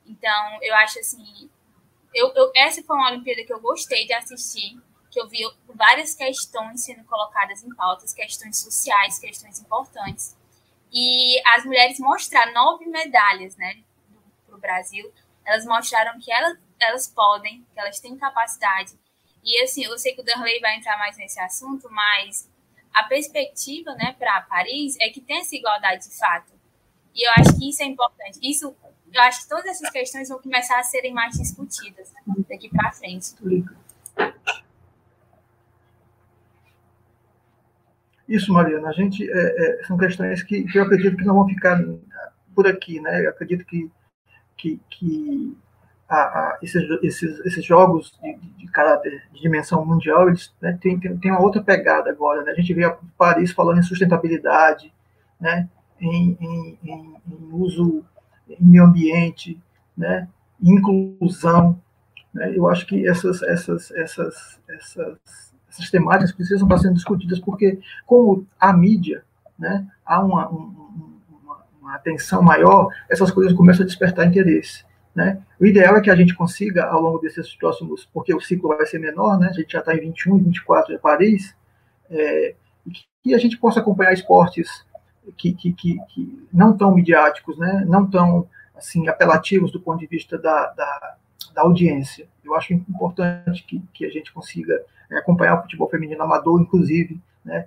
Então, 0.07 0.59
eu 0.63 0.75
acho 0.77 0.99
assim, 0.99 1.51
eu, 2.15 2.33
eu, 2.35 2.53
essa 2.55 2.83
foi 2.83 2.97
uma 2.97 3.11
Olimpíada 3.11 3.45
que 3.45 3.53
eu 3.53 3.61
gostei 3.61 4.07
de 4.07 4.13
assistir, 4.13 4.81
que 5.11 5.21
eu 5.21 5.29
vi 5.29 5.41
várias 5.75 6.15
questões 6.15 6.85
sendo 6.85 7.05
colocadas 7.05 7.63
em 7.63 7.75
pautas, 7.75 8.13
questões 8.13 8.59
sociais, 8.59 9.19
questões 9.19 9.61
importantes. 9.61 10.37
E 10.93 11.41
as 11.49 11.65
mulheres 11.65 11.99
mostraram 11.99 12.53
nove 12.53 12.87
medalhas, 12.87 13.57
né, 13.57 13.83
para 14.47 14.57
o 14.57 14.61
Brasil. 14.61 15.13
Elas 15.45 15.65
mostraram 15.65 16.19
que 16.19 16.33
elas, 16.33 16.59
elas 16.81 17.09
podem, 17.09 17.67
que 17.73 17.81
elas 17.81 18.01
têm 18.01 18.17
capacidade. 18.17 18.93
E 19.45 19.63
assim, 19.63 19.85
eu 19.85 19.99
sei 19.99 20.15
que 20.15 20.23
o 20.23 20.25
Darley 20.25 20.59
vai 20.61 20.77
entrar 20.77 20.99
mais 20.99 21.17
nesse 21.17 21.39
assunto, 21.39 21.89
mas 21.91 22.49
a 22.93 23.03
perspectiva 23.03 23.95
né, 23.95 24.15
para 24.19 24.41
Paris 24.43 24.97
é 25.01 25.11
que 25.11 25.21
tem 25.21 25.41
essa 25.41 25.55
igualdade 25.55 26.09
de 26.09 26.17
fato. 26.17 26.53
E 27.15 27.27
eu 27.27 27.33
acho 27.39 27.59
que 27.59 27.69
isso 27.69 27.83
é 27.83 27.87
importante. 27.87 28.39
Isso, 28.43 28.75
eu 29.13 29.23
acho 29.23 29.43
que 29.43 29.49
todas 29.49 29.67
essas 29.67 29.91
questões 29.91 30.29
vão 30.29 30.41
começar 30.41 30.79
a 30.79 30.83
serem 30.83 31.13
mais 31.13 31.37
discutidas 31.37 32.13
daqui 32.49 32.69
para 32.71 32.91
frente. 32.93 33.35
Isso, 38.29 38.53
Mariana. 38.53 38.89
A 38.89 38.93
gente 38.93 39.31
é, 39.31 39.81
é, 39.81 39.85
são 39.85 39.97
questões 39.97 40.43
que, 40.43 40.65
que, 40.65 40.79
eu 40.79 40.85
acredito 40.85 41.17
que 41.17 41.25
não 41.25 41.35
vão 41.35 41.49
ficar 41.49 41.79
por 42.55 42.67
aqui, 42.67 43.01
né? 43.01 43.25
Eu 43.25 43.31
acredito 43.31 43.65
que 43.65 43.91
que, 44.57 44.81
que 44.91 45.57
a, 46.09 46.17
a 46.17 46.59
esses, 46.63 46.83
esses, 47.03 47.41
esses 47.41 47.65
jogos 47.65 48.19
de, 48.23 48.37
de, 48.59 48.67
caráter 48.69 49.23
de 49.33 49.41
dimensão 49.41 49.85
mundial, 49.85 50.29
eles 50.29 50.53
né, 50.61 50.79
têm, 50.81 50.99
têm 50.99 51.31
uma 51.31 51.41
outra 51.41 51.63
pegada 51.63 52.11
agora. 52.11 52.43
Né? 52.43 52.53
A 52.53 52.55
gente 52.55 52.75
vê 52.75 52.85
a 52.85 52.97
Paris 53.17 53.53
falando 53.53 53.79
em 53.79 53.83
sustentabilidade, 53.83 54.93
né? 55.41 55.69
em, 56.01 56.37
em, 56.41 56.79
em, 56.83 57.17
em 57.27 57.53
uso 57.53 58.05
em 58.49 58.65
meio 58.65 58.85
ambiente, 58.85 59.61
né? 59.97 60.29
inclusão. 60.61 61.81
Né? 62.33 62.53
Eu 62.57 62.69
acho 62.69 62.87
que 62.87 63.07
essas, 63.07 63.43
essas, 63.43 63.91
essas, 63.93 64.61
essas, 64.69 65.19
essas 65.69 65.91
temáticas 65.91 66.33
precisam 66.33 66.67
estar 66.67 66.79
sendo 66.79 66.95
discutidas, 66.95 67.41
porque, 67.41 67.79
como 68.07 68.47
a 68.59 68.73
mídia, 68.73 69.25
né, 69.59 69.87
há 70.05 70.23
uma, 70.23 70.49
uma, 70.49 71.04
uma 71.85 71.97
atenção 71.97 72.43
maior, 72.43 72.89
essas 73.09 73.31
coisas 73.31 73.53
começam 73.53 73.85
a 73.85 73.87
despertar 73.87 74.27
interesse. 74.27 74.85
Né? 75.15 75.41
O 75.61 75.67
ideal 75.67 75.97
é 75.97 76.01
que 76.01 76.11
a 76.11 76.17
gente 76.17 76.35
consiga, 76.35 76.87
ao 76.87 77.01
longo 77.01 77.19
desses 77.19 77.55
próximos, 77.55 78.09
porque 78.13 78.35
o 78.35 78.41
ciclo 78.41 78.69
vai 78.69 78.87
ser 78.87 78.99
menor, 78.99 79.39
né? 79.39 79.49
a 79.49 79.53
gente 79.53 79.73
já 79.73 79.79
está 79.79 79.95
em 79.95 80.01
21, 80.01 80.39
24 80.39 80.95
de 80.95 81.01
Paris, 81.01 81.55
é, 82.11 82.55
que 83.23 83.35
a 83.35 83.39
gente 83.39 83.59
possa 83.59 83.81
acompanhar 83.81 84.13
esportes 84.13 84.85
que, 85.37 85.55
que, 85.55 85.73
que, 85.73 85.99
que, 86.09 86.49
não 86.53 86.77
tão 86.77 86.95
midiáticos, 86.95 87.57
né? 87.59 87.85
não 87.87 88.09
tão 88.09 88.49
assim, 88.75 89.07
apelativos 89.07 89.71
do 89.71 89.81
ponto 89.81 90.01
de 90.01 90.07
vista 90.07 90.37
da, 90.37 90.67
da, 90.73 91.17
da 91.55 91.63
audiência. 91.63 92.27
Eu 92.43 92.55
acho 92.55 92.73
importante 92.75 93.63
que, 93.65 93.81
que 93.93 94.05
a 94.05 94.11
gente 94.11 94.33
consiga 94.33 94.83
é, 95.11 95.19
acompanhar 95.19 95.59
o 95.59 95.63
futebol 95.63 95.89
feminino 95.89 96.23
amador, 96.23 96.61
inclusive, 96.61 97.21
né? 97.45 97.67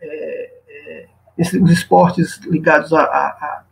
É, 0.00 0.52
é, 0.68 1.08
esse, 1.38 1.58
os 1.58 1.70
esportes 1.70 2.38
ligados 2.40 2.92
à, 2.92 3.02
à, 3.02 3.62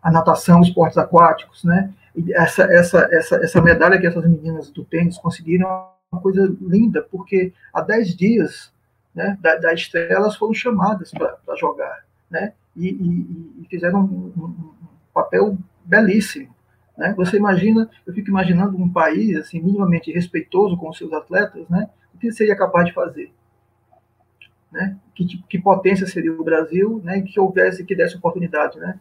à, 0.00 0.10
natação, 0.12 0.62
esportes 0.62 0.96
aquáticos, 0.96 1.64
né? 1.64 1.92
essa, 2.32 2.62
essa, 2.64 3.08
essa, 3.10 3.36
essa 3.36 3.60
medalha 3.60 3.98
que 3.98 4.06
essas 4.06 4.24
meninas 4.24 4.70
do 4.70 4.84
tênis 4.84 5.18
conseguiram 5.18 5.68
é 5.68 5.86
uma 6.12 6.20
coisa 6.20 6.56
linda, 6.60 7.02
porque 7.02 7.52
há 7.72 7.80
10 7.80 8.16
dias 8.16 8.72
né, 9.12 9.36
da, 9.40 9.56
da 9.56 9.74
estreia 9.74 10.14
elas 10.14 10.36
foram 10.36 10.54
chamadas 10.54 11.10
para 11.10 11.56
jogar, 11.56 12.04
né? 12.30 12.52
E, 12.76 12.88
e, 12.88 13.62
e 13.62 13.66
fizeram 13.68 14.00
um, 14.00 14.32
um, 14.36 14.74
papel 15.12 15.56
belíssimo. 15.84 16.52
Né? 16.98 17.14
Você 17.16 17.36
imagina, 17.36 17.88
eu 18.04 18.12
fico 18.12 18.28
imaginando 18.28 18.76
um 18.76 18.88
país 18.88 19.36
assim 19.36 19.60
minimamente 19.60 20.12
respeitoso 20.12 20.76
com 20.76 20.88
os 20.88 20.98
seus 20.98 21.12
atletas, 21.12 21.68
né? 21.68 21.88
O 22.12 22.18
que 22.18 22.32
seria 22.32 22.56
capaz 22.56 22.86
de 22.86 22.92
fazer? 22.92 23.32
Né? 24.74 24.96
Que, 25.14 25.24
que 25.48 25.58
potência 25.60 26.04
seria 26.04 26.32
o 26.32 26.42
Brasil, 26.42 27.00
né? 27.04 27.22
Que 27.22 27.38
houvesse, 27.38 27.84
que 27.84 27.94
desse 27.94 28.16
oportunidade, 28.16 28.76
né? 28.80 28.98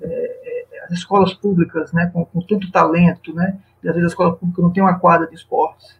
É, 0.00 0.66
é, 0.72 0.84
as 0.84 0.90
escolas 0.90 1.32
públicas, 1.32 1.92
né? 1.92 2.10
Com, 2.12 2.24
com, 2.24 2.40
tanto 2.40 2.72
talento, 2.72 3.32
né? 3.32 3.56
E 3.84 3.88
às 3.88 3.94
vezes 3.94 4.10
a 4.10 4.12
escola 4.12 4.34
pública 4.34 4.60
não 4.60 4.72
tem 4.72 4.82
uma 4.82 4.98
quadra 4.98 5.28
de 5.28 5.36
esportes. 5.36 5.96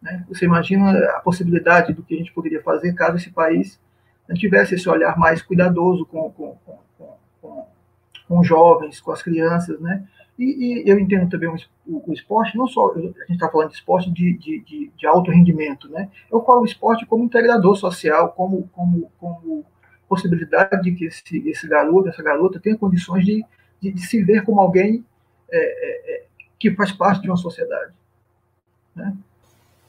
Né? 0.00 0.24
Você 0.30 0.46
imagina 0.46 0.90
a 1.10 1.20
possibilidade 1.20 1.92
do 1.92 2.02
que 2.02 2.14
a 2.14 2.16
gente 2.16 2.32
poderia 2.32 2.62
fazer 2.62 2.94
caso 2.94 3.18
esse 3.18 3.30
país 3.30 3.78
não 4.26 4.34
tivesse 4.34 4.74
esse 4.74 4.88
olhar 4.88 5.18
mais 5.18 5.42
cuidadoso 5.42 6.06
com, 6.06 6.30
com, 6.30 6.56
com, 6.64 7.16
com, 7.42 7.66
com 8.26 8.42
jovens, 8.42 8.98
com 8.98 9.12
as 9.12 9.22
crianças, 9.22 9.78
né? 9.78 10.06
E, 10.38 10.82
e 10.84 10.88
eu 10.88 10.98
entendo 11.00 11.28
também 11.28 11.48
o, 11.84 12.12
esporte, 12.12 12.56
não 12.56 12.68
só, 12.68 12.92
a 12.92 13.00
gente 13.00 13.32
está 13.32 13.50
falando 13.50 13.70
de 13.70 13.74
esporte 13.74 14.08
de, 14.12 14.38
de, 14.38 14.60
de, 14.60 14.92
de, 14.96 15.06
alto 15.06 15.32
rendimento, 15.32 15.88
né? 15.88 16.08
Eu 16.30 16.44
falo 16.44 16.60
o 16.60 16.64
esporte 16.64 17.04
como 17.04 17.24
integrador 17.24 17.74
social, 17.74 18.30
como, 18.32 18.68
como, 18.68 19.10
como 19.18 19.66
possibilidade 20.08 20.80
de 20.82 20.92
que 20.94 21.06
esse, 21.06 21.48
esse 21.48 21.66
garoto, 21.66 22.08
essa 22.08 22.22
garota 22.22 22.60
tenha 22.60 22.78
condições 22.78 23.24
de, 23.24 23.44
de, 23.80 23.90
de 23.90 24.06
se 24.06 24.22
ver 24.22 24.44
como 24.44 24.60
alguém 24.60 25.04
é, 25.50 25.58
é, 25.58 26.14
é 26.14 26.26
que 26.56 26.70
faz 26.74 26.92
parte 26.92 27.22
de 27.22 27.28
uma 27.28 27.36
sociedade. 27.36 27.92
Né? 28.94 29.16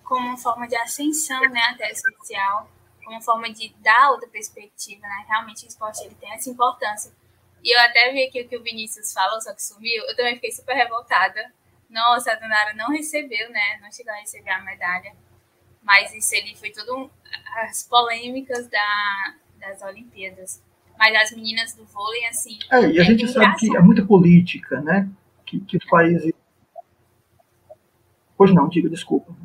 Como 0.04 0.36
forma 0.36 0.68
de 0.68 0.76
ascensão 0.78 1.42
né, 1.42 1.62
até 1.72 1.94
social, 1.94 2.68
como 3.06 3.22
forma 3.22 3.52
de 3.52 3.72
dar 3.84 4.10
outra 4.10 4.28
perspectiva, 4.28 5.02
né? 5.02 5.26
Realmente 5.28 5.66
o 5.66 5.68
esporte 5.68 6.04
ele 6.04 6.16
tem 6.20 6.32
essa 6.34 6.50
importância. 6.50 7.12
E 7.64 7.76
eu 7.76 7.80
até 7.82 8.12
vi 8.12 8.24
aqui 8.28 8.42
o 8.42 8.48
que 8.48 8.58
o 8.58 8.64
Vinícius 8.64 9.12
falou, 9.12 9.40
só 9.42 9.54
que 9.54 9.64
sumiu, 9.64 10.04
eu 10.06 10.16
também 10.16 10.36
fiquei 10.36 10.52
super 10.52 10.74
revoltada. 10.74 11.52
Nossa, 11.90 12.32
a 12.32 12.36
Donara 12.36 12.74
não 12.74 12.92
recebeu, 12.92 13.50
né? 13.50 13.80
Não 13.82 13.92
chegou 13.92 14.14
a 14.14 14.18
receber 14.18 14.52
a 14.52 14.62
medalha. 14.62 15.14
Mas 15.82 16.14
isso 16.14 16.36
ali 16.36 16.56
foi 16.56 16.70
tudo 16.70 16.96
um, 16.96 17.10
as 17.64 17.84
polêmicas 17.84 18.68
da, 18.68 19.36
das 19.60 19.82
Olimpíadas. 19.82 20.62
Mas 20.98 21.16
as 21.16 21.32
meninas 21.32 21.74
do 21.74 21.86
vôlei, 21.86 22.26
assim. 22.28 22.60
É, 22.72 22.82
e 22.82 23.00
a 23.00 23.02
é 23.02 23.06
gente 23.06 23.28
sabe 23.28 23.56
que 23.56 23.76
é 23.76 23.80
muita 23.80 24.06
política, 24.06 24.82
né? 24.82 25.10
Que, 25.46 25.60
que 25.62 25.78
os 25.78 25.86
países. 25.86 26.32
Pois 28.38 28.54
não, 28.54 28.70
diga, 28.70 28.90
desculpa. 28.90 29.36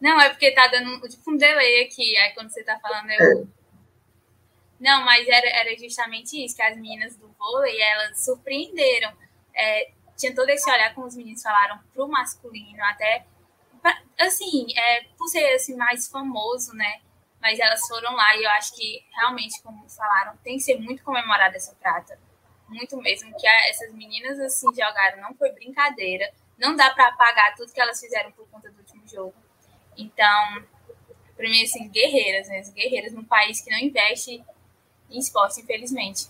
Não, 0.00 0.18
é 0.20 0.30
porque 0.30 0.52
tá 0.52 0.66
dando 0.68 1.06
tipo 1.08 1.30
um 1.30 1.36
delay 1.36 1.84
aqui. 1.84 2.16
Aí 2.16 2.32
quando 2.32 2.50
você 2.50 2.62
tá 2.62 2.78
falando, 2.78 3.10
eu. 3.10 3.42
É. 3.42 3.59
Não, 4.80 5.04
mas 5.04 5.28
era, 5.28 5.46
era 5.46 5.76
justamente 5.78 6.42
isso, 6.42 6.56
que 6.56 6.62
as 6.62 6.74
meninas 6.74 7.14
do 7.16 7.28
vôlei, 7.38 7.78
elas 7.82 8.24
surpreenderam. 8.24 9.12
É, 9.54 9.90
tinha 10.16 10.34
todo 10.34 10.48
esse 10.48 10.70
olhar, 10.70 10.94
como 10.94 11.06
os 11.06 11.14
meninos 11.14 11.42
falaram, 11.42 11.78
pro 11.92 12.08
masculino, 12.08 12.82
até. 12.84 13.26
Assim, 14.18 14.66
é, 14.76 15.04
por 15.16 15.28
ser 15.28 15.54
assim, 15.54 15.74
mais 15.76 16.08
famoso, 16.08 16.74
né? 16.74 17.00
Mas 17.40 17.58
elas 17.58 17.86
foram 17.88 18.14
lá 18.14 18.36
e 18.36 18.44
eu 18.44 18.50
acho 18.50 18.74
que 18.74 19.02
realmente, 19.16 19.62
como 19.62 19.88
falaram, 19.88 20.36
tem 20.44 20.56
que 20.56 20.62
ser 20.62 20.78
muito 20.78 21.02
comemorada 21.02 21.56
essa 21.56 21.74
prata. 21.74 22.18
Muito 22.68 22.96
mesmo, 22.98 23.34
que 23.38 23.46
essas 23.46 23.92
meninas 23.94 24.38
assim 24.40 24.68
jogaram, 24.74 25.22
não 25.22 25.34
foi 25.34 25.50
brincadeira. 25.52 26.30
Não 26.58 26.76
dá 26.76 26.90
para 26.90 27.08
apagar 27.08 27.54
tudo 27.56 27.72
que 27.72 27.80
elas 27.80 27.98
fizeram 27.98 28.30
por 28.32 28.46
conta 28.50 28.70
do 28.70 28.78
último 28.78 29.08
jogo. 29.08 29.34
Então, 29.96 30.64
para 31.34 31.48
mim, 31.48 31.62
assim, 31.62 31.88
guerreiras, 31.88 32.48
né? 32.48 32.62
Guerreiras 32.74 33.12
num 33.12 33.24
país 33.24 33.62
que 33.62 33.70
não 33.70 33.78
investe 33.78 34.44
em 35.10 35.18
esporte, 35.18 35.60
infelizmente. 35.60 36.28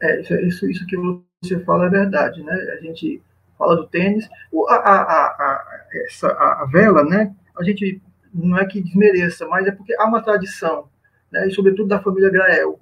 É, 0.00 0.20
isso, 0.20 0.68
isso 0.68 0.86
que 0.86 0.96
você 1.42 1.58
fala 1.64 1.86
é 1.86 1.90
verdade, 1.90 2.42
né? 2.42 2.52
A 2.78 2.82
gente 2.82 3.22
fala 3.58 3.76
do 3.76 3.86
tênis. 3.86 4.28
A, 4.68 4.74
a, 4.74 5.26
a, 5.26 5.86
essa, 6.06 6.28
a, 6.28 6.66
vela, 6.70 7.02
né? 7.04 7.34
A 7.56 7.64
gente 7.64 8.00
não 8.32 8.58
é 8.58 8.66
que 8.66 8.82
desmereça, 8.82 9.46
mas 9.46 9.66
é 9.66 9.72
porque 9.72 9.94
há 9.94 10.04
uma 10.04 10.22
tradição, 10.22 10.88
né? 11.32 11.48
E 11.48 11.50
sobretudo 11.50 11.88
da 11.88 12.02
família 12.02 12.30
Grael. 12.30 12.78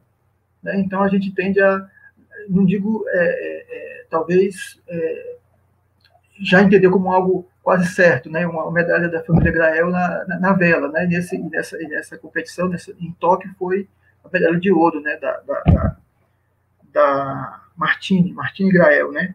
Né? 0.63 0.81
Então 0.81 1.03
a 1.03 1.09
gente 1.09 1.33
tende 1.33 1.61
a, 1.61 1.89
não 2.49 2.65
digo, 2.65 3.05
é, 3.09 3.19
é, 3.19 4.01
é 4.01 4.07
talvez 4.11 4.81
é, 4.89 5.37
já 6.41 6.63
entender 6.63 6.91
como 6.91 7.13
algo 7.13 7.49
quase 7.64 7.87
certo, 7.87 8.30
né? 8.30 8.47
Uma 8.47 8.71
medalha 8.71 9.09
da 9.09 9.25
família 9.25 9.50
Grael 9.50 9.90
na, 9.90 10.25
na, 10.26 10.38
na 10.38 10.52
vela, 10.52 10.88
né? 10.92 11.06
E 11.06 11.09
nesse, 11.09 11.38
nessa, 11.38 11.78
nessa 11.78 12.18
competição, 12.18 12.68
nessa, 12.68 12.92
em 13.00 13.11
Tóquio, 13.12 13.54
foi 13.59 13.88
a 14.23 14.28
medalha 14.30 14.61
de 14.61 14.71
ouro, 14.71 15.00
né? 15.00 15.16
Da, 15.16 15.40
da, 15.40 15.62
da, 15.62 15.97
da 16.92 17.61
Martini, 17.75 18.35
Martini 18.35 18.71
Grael, 18.71 19.11
né? 19.11 19.35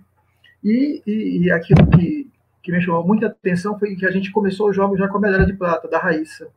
E, 0.63 1.01
e, 1.07 1.45
e, 1.45 1.51
aquilo 1.51 1.89
que, 1.89 2.29
que 2.62 2.71
me 2.71 2.79
chamou 2.81 3.03
muita 3.03 3.27
atenção 3.27 3.79
foi 3.79 3.95
que 3.95 4.05
a 4.05 4.12
gente 4.12 4.31
começou 4.31 4.69
os 4.69 4.75
jogos 4.75 5.00
já 5.00 5.07
com 5.07 5.17
a 5.17 5.21
medalha 5.21 5.45
de 5.45 5.53
prata 5.53 5.88
da 5.88 5.98
Raíssa. 5.98 6.50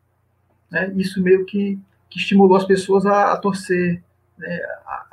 Né? 0.70 0.92
Isso 0.96 1.22
meio 1.22 1.46
que, 1.46 1.78
que 2.10 2.18
estimulou 2.18 2.56
as 2.56 2.66
pessoas 2.66 3.06
a, 3.06 3.32
a 3.32 3.36
torcer, 3.36 4.02
né? 4.36 4.60
a, 4.84 5.06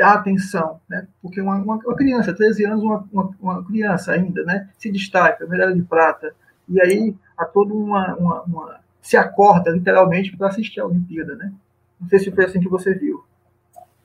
dar 0.00 0.14
atenção, 0.14 0.80
né? 0.88 1.06
porque 1.22 1.40
uma, 1.40 1.56
uma, 1.56 1.76
uma, 1.76 1.96
criança, 1.96 2.34
13 2.34 2.64
anos, 2.66 2.82
uma, 2.82 3.08
uma, 3.12 3.36
uma, 3.40 3.64
criança 3.64 4.12
ainda, 4.12 4.42
né? 4.44 4.68
se 4.78 4.90
destaca, 4.90 5.46
medalha 5.46 5.74
de 5.74 5.82
prata, 5.82 6.34
e 6.68 6.80
aí 6.80 7.14
há 7.36 7.44
toda 7.44 7.74
uma, 7.74 8.14
uma, 8.16 8.80
se 9.02 9.16
acorda 9.16 9.70
literalmente 9.70 10.36
para 10.36 10.48
assistir 10.48 10.80
a 10.80 10.86
Olimpíada, 10.86 11.34
né? 11.36 11.52
Não 12.00 12.08
sei 12.08 12.18
se 12.18 12.30
foi 12.30 12.44
assim 12.44 12.60
que 12.60 12.68
você 12.68 12.94
viu. 12.94 13.24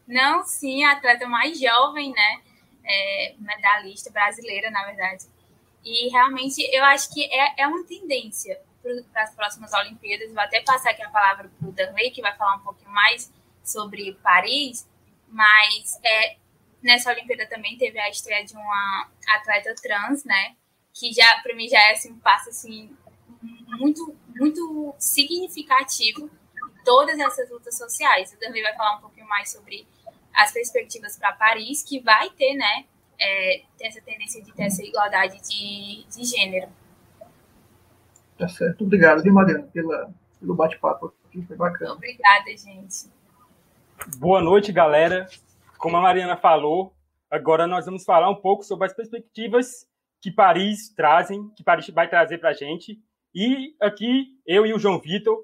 Não, 0.08 0.44
sim, 0.44 0.84
a 0.84 0.94
atleta 0.94 1.28
mais 1.28 1.60
jovem, 1.60 2.12
né? 2.12 2.42
é, 2.86 3.36
medalhista 3.40 4.12
brasileira, 4.12 4.70
na 4.70 4.86
verdade. 4.86 5.26
E 5.84 6.10
realmente 6.10 6.62
eu 6.74 6.84
acho 6.86 7.14
que 7.14 7.24
é, 7.26 7.62
é 7.62 7.68
uma 7.68 7.84
tendência 7.86 8.60
para 9.12 9.24
as 9.24 9.34
próximas 9.34 9.74
Olimpíadas. 9.74 10.32
Vou 10.32 10.42
até 10.42 10.62
passar 10.62 10.92
aqui 10.92 11.02
a 11.02 11.10
palavra 11.10 11.50
para 11.60 11.68
o 11.68 11.72
Danley, 11.72 12.12
que 12.12 12.22
vai 12.22 12.36
falar 12.36 12.56
um 12.56 12.60
pouquinho 12.60 12.92
mais 12.92 13.34
sobre 13.64 14.14
Paris, 14.24 14.88
mas 15.28 16.00
é, 16.04 16.38
nessa 16.82 17.12
Olimpíada 17.12 17.48
também 17.48 17.78
teve 17.78 18.00
a 18.00 18.10
estreia 18.10 18.46
de 18.46 18.54
uma 18.54 19.10
atleta 19.28 19.74
trans, 19.82 20.24
né? 20.24 20.56
Que 20.94 21.12
já, 21.12 21.40
para 21.42 21.56
mim, 21.56 21.68
já 21.68 21.80
é 21.90 21.94
assim, 21.94 22.12
um 22.12 22.20
passo 22.20 22.50
assim, 22.50 22.96
muito, 23.42 24.16
muito 24.36 24.96
significativo 24.98 26.26
em 26.26 26.84
todas 26.84 27.20
essas 27.20 27.50
lutas 27.50 27.78
sociais. 27.78 28.32
O 28.34 28.40
Danley 28.40 28.62
vai 28.62 28.76
falar 28.76 28.98
um 28.98 29.02
pouquinho 29.02 29.28
mais 29.28 29.52
sobre 29.52 29.88
as 30.34 30.52
perspectivas 30.52 31.18
para 31.18 31.34
Paris, 31.34 31.82
que 31.84 32.00
vai 32.00 32.30
ter, 32.32 32.56
né, 32.56 32.86
é, 33.20 33.64
ter 33.78 33.88
essa 33.88 34.02
tendência 34.02 34.42
de 34.42 34.54
ter 34.54 34.64
essa 34.64 34.84
igualdade 34.84 35.42
de, 35.42 36.06
de 36.06 36.24
gênero. 36.24 36.70
Tá 38.38 38.48
certo. 38.48 38.84
Obrigado, 38.84 39.24
viu, 39.24 39.34
Mariana, 39.34 39.64
pela, 39.74 40.14
pelo 40.40 40.56
bate-papo 40.56 41.14
aqui, 41.28 41.42
foi 41.44 41.56
bacana. 41.56 41.94
Obrigada, 41.94 42.56
gente. 42.58 43.10
Boa 44.18 44.42
noite, 44.42 44.72
galera. 44.72 45.28
como 45.78 45.98
a 45.98 46.02
Mariana 46.02 46.38
falou, 46.38 46.94
agora 47.30 47.66
nós 47.66 47.86
vamos 47.86 48.04
falar 48.04 48.30
um 48.30 48.36
pouco 48.36 48.64
sobre 48.64 48.86
as 48.88 48.94
perspectivas 48.94 49.88
que 50.22 50.32
Paris 50.32 50.94
trazem, 50.94 51.50
que 51.56 51.64
Paris 51.64 51.90
vai 51.90 52.08
trazer 52.08 52.38
para 52.38 52.50
a 52.50 52.54
gente. 52.54 53.00
E 53.34 53.76
aqui, 53.82 54.40
eu 54.46 54.66
e 54.66 54.74
o 54.74 54.80
João 54.80 55.00
Vitor, 55.00 55.44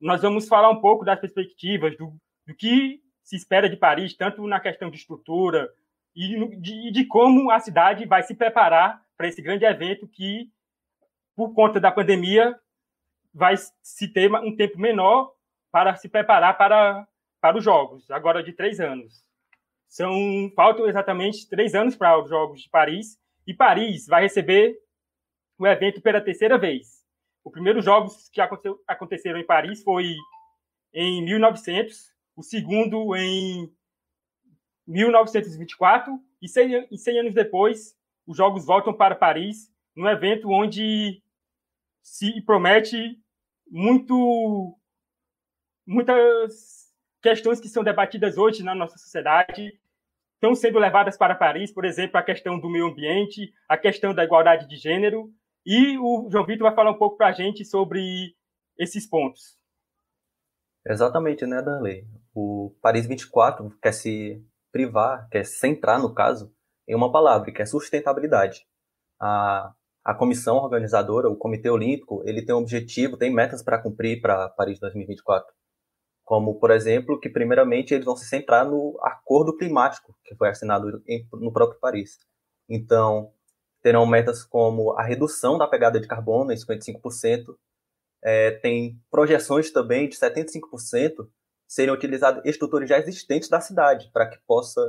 nós 0.00 0.22
vamos 0.22 0.48
falar 0.48 0.70
um 0.70 0.80
pouco 0.80 1.04
das 1.04 1.20
perspectivas, 1.20 1.96
do, 1.96 2.12
do 2.46 2.54
que 2.54 3.00
se 3.22 3.36
espera 3.36 3.68
de 3.68 3.76
Paris, 3.76 4.14
tanto 4.16 4.46
na 4.46 4.60
questão 4.60 4.90
de 4.90 4.96
estrutura 4.96 5.68
e 6.14 6.58
de, 6.58 6.92
de 6.92 7.04
como 7.06 7.50
a 7.50 7.58
cidade 7.58 8.06
vai 8.06 8.22
se 8.22 8.34
preparar 8.34 9.02
para 9.16 9.28
esse 9.28 9.42
grande 9.42 9.64
evento 9.64 10.06
que, 10.06 10.50
por 11.34 11.54
conta 11.54 11.80
da 11.80 11.90
pandemia, 11.90 12.54
vai 13.32 13.54
se 13.82 14.08
ter 14.08 14.32
um 14.32 14.54
tempo 14.54 14.78
menor 14.78 15.32
para 15.72 15.96
se 15.96 16.08
preparar 16.08 16.56
para, 16.56 17.06
para 17.44 17.58
os 17.58 17.64
Jogos, 17.64 18.10
agora 18.10 18.42
de 18.42 18.54
três 18.54 18.80
anos. 18.80 19.22
São 19.86 20.50
faltam 20.56 20.88
exatamente 20.88 21.46
três 21.46 21.74
anos 21.74 21.94
para 21.94 22.18
os 22.18 22.30
Jogos 22.30 22.62
de 22.62 22.70
Paris 22.70 23.20
e 23.46 23.52
Paris 23.52 24.06
vai 24.06 24.22
receber 24.22 24.74
o 25.58 25.66
evento 25.66 26.00
pela 26.00 26.22
terceira 26.22 26.56
vez. 26.56 27.04
Os 27.44 27.52
primeiros 27.52 27.84
Jogos 27.84 28.30
que 28.30 28.40
aconteceram 28.88 29.38
em 29.38 29.44
Paris 29.44 29.82
foi 29.82 30.14
em 30.94 31.22
1900, 31.22 32.14
o 32.34 32.42
segundo 32.42 33.14
em 33.14 33.70
1924 34.86 36.18
e 36.40 36.48
100, 36.48 36.88
e 36.90 36.96
100 36.96 37.20
anos 37.20 37.34
depois 37.34 37.94
os 38.26 38.38
Jogos 38.38 38.64
voltam 38.64 38.94
para 38.94 39.14
Paris, 39.14 39.70
num 39.94 40.08
evento 40.08 40.48
onde 40.48 41.22
se 42.02 42.40
promete 42.40 43.22
muito 43.70 44.78
muitas 45.86 46.83
questões 47.24 47.58
que 47.58 47.70
são 47.70 47.82
debatidas 47.82 48.36
hoje 48.36 48.62
na 48.62 48.74
nossa 48.74 48.98
sociedade 48.98 49.72
estão 50.34 50.54
sendo 50.54 50.78
levadas 50.78 51.16
para 51.16 51.34
Paris, 51.34 51.72
por 51.72 51.86
exemplo, 51.86 52.18
a 52.18 52.22
questão 52.22 52.60
do 52.60 52.68
meio 52.68 52.86
ambiente, 52.86 53.50
a 53.66 53.78
questão 53.78 54.14
da 54.14 54.22
igualdade 54.22 54.68
de 54.68 54.76
gênero, 54.76 55.32
e 55.64 55.96
o 55.96 56.28
João 56.30 56.44
Vitor 56.44 56.66
vai 56.66 56.74
falar 56.74 56.90
um 56.90 56.98
pouco 56.98 57.16
para 57.16 57.28
a 57.28 57.32
gente 57.32 57.64
sobre 57.64 58.36
esses 58.78 59.08
pontos. 59.08 59.56
Exatamente, 60.86 61.46
né, 61.46 61.62
Danley? 61.62 62.06
O 62.34 62.76
Paris 62.82 63.06
24 63.06 63.70
quer 63.80 63.92
se 63.92 64.44
privar, 64.70 65.26
quer 65.30 65.46
centrar, 65.46 65.98
no 65.98 66.12
caso, 66.12 66.54
em 66.86 66.94
uma 66.94 67.10
palavra, 67.10 67.50
que 67.50 67.62
é 67.62 67.64
sustentabilidade. 67.64 68.66
A, 69.18 69.72
a 70.04 70.14
comissão 70.14 70.56
organizadora, 70.56 71.30
o 71.30 71.36
Comitê 71.36 71.70
Olímpico, 71.70 72.22
ele 72.26 72.44
tem 72.44 72.54
um 72.54 72.58
objetivo, 72.58 73.16
tem 73.16 73.32
metas 73.32 73.62
para 73.62 73.80
cumprir 73.80 74.20
para 74.20 74.50
Paris 74.50 74.78
2024 74.78 75.50
como, 76.24 76.58
por 76.58 76.70
exemplo, 76.70 77.20
que 77.20 77.28
primeiramente 77.28 77.92
eles 77.92 78.04
vão 78.04 78.16
se 78.16 78.26
centrar 78.26 78.68
no 78.68 78.98
acordo 79.02 79.56
climático 79.56 80.16
que 80.24 80.34
foi 80.34 80.48
assinado 80.48 81.02
em, 81.06 81.26
no 81.32 81.52
próprio 81.52 81.78
Paris. 81.78 82.18
Então, 82.68 83.30
terão 83.82 84.06
metas 84.06 84.42
como 84.42 84.92
a 84.92 85.02
redução 85.02 85.58
da 85.58 85.68
pegada 85.68 86.00
de 86.00 86.08
carbono 86.08 86.50
em 86.50 86.56
55%, 86.56 87.54
é, 88.22 88.52
tem 88.52 88.98
projeções 89.10 89.70
também 89.70 90.08
de 90.08 90.16
75% 90.16 91.28
serem 91.68 91.92
utilizadas 91.92 92.42
estruturas 92.46 92.88
já 92.88 92.98
existentes 92.98 93.50
da 93.50 93.60
cidade, 93.60 94.10
para 94.12 94.26
que 94.28 94.38
possa 94.46 94.80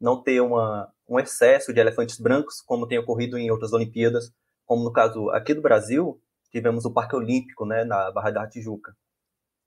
não 0.00 0.22
ter 0.22 0.40
uma, 0.40 0.90
um 1.06 1.18
excesso 1.18 1.72
de 1.74 1.80
elefantes 1.80 2.18
brancos, 2.18 2.62
como 2.62 2.86
tem 2.86 2.98
ocorrido 2.98 3.36
em 3.36 3.50
outras 3.50 3.74
Olimpíadas, 3.74 4.32
como 4.64 4.84
no 4.84 4.92
caso 4.92 5.28
aqui 5.30 5.52
do 5.52 5.60
Brasil, 5.60 6.18
tivemos 6.50 6.86
o 6.86 6.92
Parque 6.92 7.16
Olímpico, 7.16 7.66
né, 7.66 7.84
na 7.84 8.10
Barra 8.10 8.30
da 8.30 8.48
Tijuca. 8.48 8.96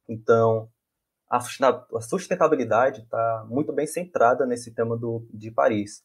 Então, 0.10 0.70
a 1.32 2.02
sustentabilidade 2.02 3.02
está 3.02 3.46
muito 3.48 3.72
bem 3.72 3.88
centrada 3.88 4.46
nesse 4.46 4.74
tema 4.74 4.98
do, 4.98 5.26
de 5.34 5.50
Paris. 5.50 6.04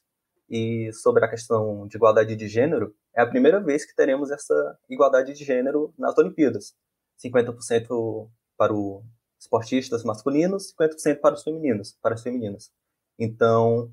E 0.48 0.92
sobre 0.92 1.24
a 1.24 1.28
questão 1.28 1.88
de 1.88 1.96
igualdade 1.96 2.36
de 2.36 2.46
gênero, 2.46 2.94
é 3.12 3.20
a 3.20 3.26
primeira 3.26 3.58
vez 3.58 3.84
que 3.84 3.96
teremos 3.96 4.30
essa 4.30 4.78
igualdade 4.88 5.34
de 5.34 5.44
gênero 5.44 5.92
nas 5.98 6.16
Olimpíadas. 6.16 6.76
50% 7.18 8.30
para 8.56 8.72
os 8.72 9.02
esportistas 9.36 10.04
masculinos, 10.04 10.72
50% 10.80 11.18
para 11.18 11.34
os 11.34 11.42
femininos, 11.42 11.98
para 12.00 12.14
as 12.14 12.22
femininas. 12.22 12.70
Então, 13.18 13.92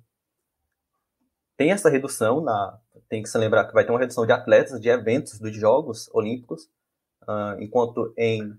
tem 1.58 1.72
essa 1.72 1.90
redução 1.90 2.42
na 2.42 2.80
tem 3.10 3.24
que 3.24 3.30
se 3.30 3.38
lembrar 3.38 3.66
que 3.66 3.74
vai 3.74 3.84
ter 3.84 3.92
uma 3.92 4.00
redução 4.00 4.26
de 4.26 4.32
atletas 4.32 4.80
de 4.80 4.90
eventos 4.90 5.40
dos 5.40 5.56
Jogos 5.56 6.10
Olímpicos, 6.14 6.66
uh, 7.24 7.60
enquanto 7.60 8.14
em 8.18 8.56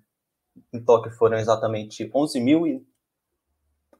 em 0.72 0.82
Tóquio 0.82 1.12
foram 1.12 1.36
exatamente 1.38 2.08
11.092 2.10 2.84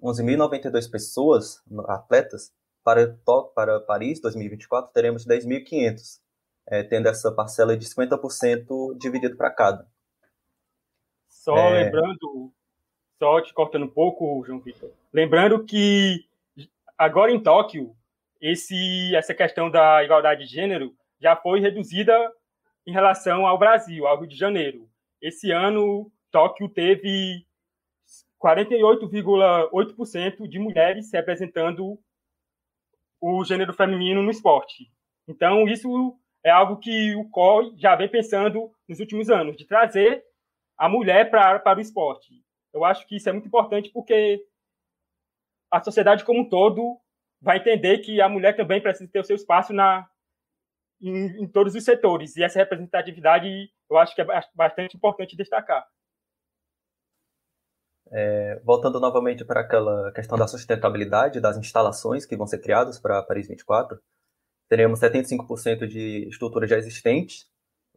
11 0.03 0.91
pessoas, 0.91 1.63
atletas, 1.89 2.53
para, 2.85 3.17
para 3.55 3.81
Paris 3.81 4.21
2024 4.21 4.93
teremos 4.93 5.27
10.500, 5.27 6.21
é, 6.67 6.83
tendo 6.83 7.09
essa 7.09 7.33
parcela 7.33 7.77
de 7.77 7.87
50% 7.87 8.99
dividido 8.99 9.37
para 9.37 9.51
cada. 9.51 9.89
Só 11.27 11.57
é... 11.57 11.85
lembrando, 11.85 12.53
só 13.19 13.41
te 13.41 13.55
cortando 13.55 13.85
um 13.85 13.91
pouco, 13.91 14.45
João 14.45 14.61
Vitor, 14.61 14.91
lembrando 15.13 15.65
que 15.65 16.27
agora 16.97 17.33
em 17.33 17.43
Tóquio, 17.43 17.97
esse, 18.41 19.15
essa 19.17 19.35
questão 19.35 19.71
da 19.71 20.05
igualdade 20.05 20.45
de 20.45 20.53
gênero 20.53 20.95
já 21.19 21.35
foi 21.35 21.61
reduzida 21.61 22.15
em 22.87 22.93
relação 22.93 23.47
ao 23.47 23.59
Brasil, 23.59 24.07
ao 24.07 24.19
Rio 24.19 24.29
de 24.29 24.37
Janeiro. 24.37 24.87
Esse 25.21 25.51
ano, 25.51 26.13
Tóquio 26.35 26.69
teve 26.69 27.47
48,8% 28.43 30.49
de 30.49 30.59
mulheres 30.59 31.13
representando 31.13 31.97
o 33.21 33.45
gênero 33.45 33.73
feminino 33.73 34.21
no 34.21 34.33
esporte. 34.33 34.91
Então, 35.29 35.69
isso 35.69 36.19
é 36.43 36.51
algo 36.51 36.79
que 36.79 37.15
o 37.15 37.31
COI 37.31 37.77
já 37.77 37.95
vem 37.95 38.09
pensando 38.09 38.75
nos 38.89 38.99
últimos 38.99 39.31
anos, 39.31 39.57
de 39.57 39.65
trazer 39.65 40.25
a 40.77 40.89
mulher 40.89 41.31
para, 41.31 41.61
para 41.61 41.79
o 41.79 41.81
esporte. 41.81 42.43
Eu 42.73 42.85
acho 42.85 43.07
que 43.07 43.15
isso 43.15 43.29
é 43.29 43.33
muito 43.33 43.47
importante 43.47 43.91
porque 43.91 44.45
a 45.71 45.81
sociedade 45.85 46.25
como 46.25 46.41
um 46.41 46.49
todo 46.49 47.01
vai 47.41 47.59
entender 47.59 47.99
que 47.99 48.21
a 48.21 48.29
mulher 48.29 48.57
também 48.57 48.83
precisa 48.83 49.09
ter 49.09 49.21
o 49.21 49.25
seu 49.25 49.37
espaço 49.37 49.73
na, 49.73 50.11
em, 51.01 51.45
em 51.45 51.47
todos 51.47 51.77
os 51.77 51.85
setores. 51.85 52.37
E 52.37 52.43
essa 52.43 52.59
representatividade 52.59 53.71
eu 53.89 53.99
acho 53.99 54.17
que 54.17 54.21
é 54.21 54.27
bastante 54.53 54.97
importante 54.97 55.37
destacar. 55.37 55.87
É, 58.11 58.61
voltando 58.65 59.01
novamente 59.01 59.45
para 59.45 59.61
aquela 59.61 60.13
questão 60.13 60.37
da 60.37 60.47
sustentabilidade 60.47 61.41
das 61.41 61.57
instalações 61.57 62.27
que 62.27 62.37
vão 62.37 62.47
ser 62.47 62.59
criadas 62.59 62.99
para 62.99 63.23
Paris 63.23 63.49
24, 63.49 63.99
teremos 64.69 65.01
75% 65.01 65.87
de 65.87 66.29
estruturas 66.29 66.69
já 66.69 66.77
existentes, 66.77 67.47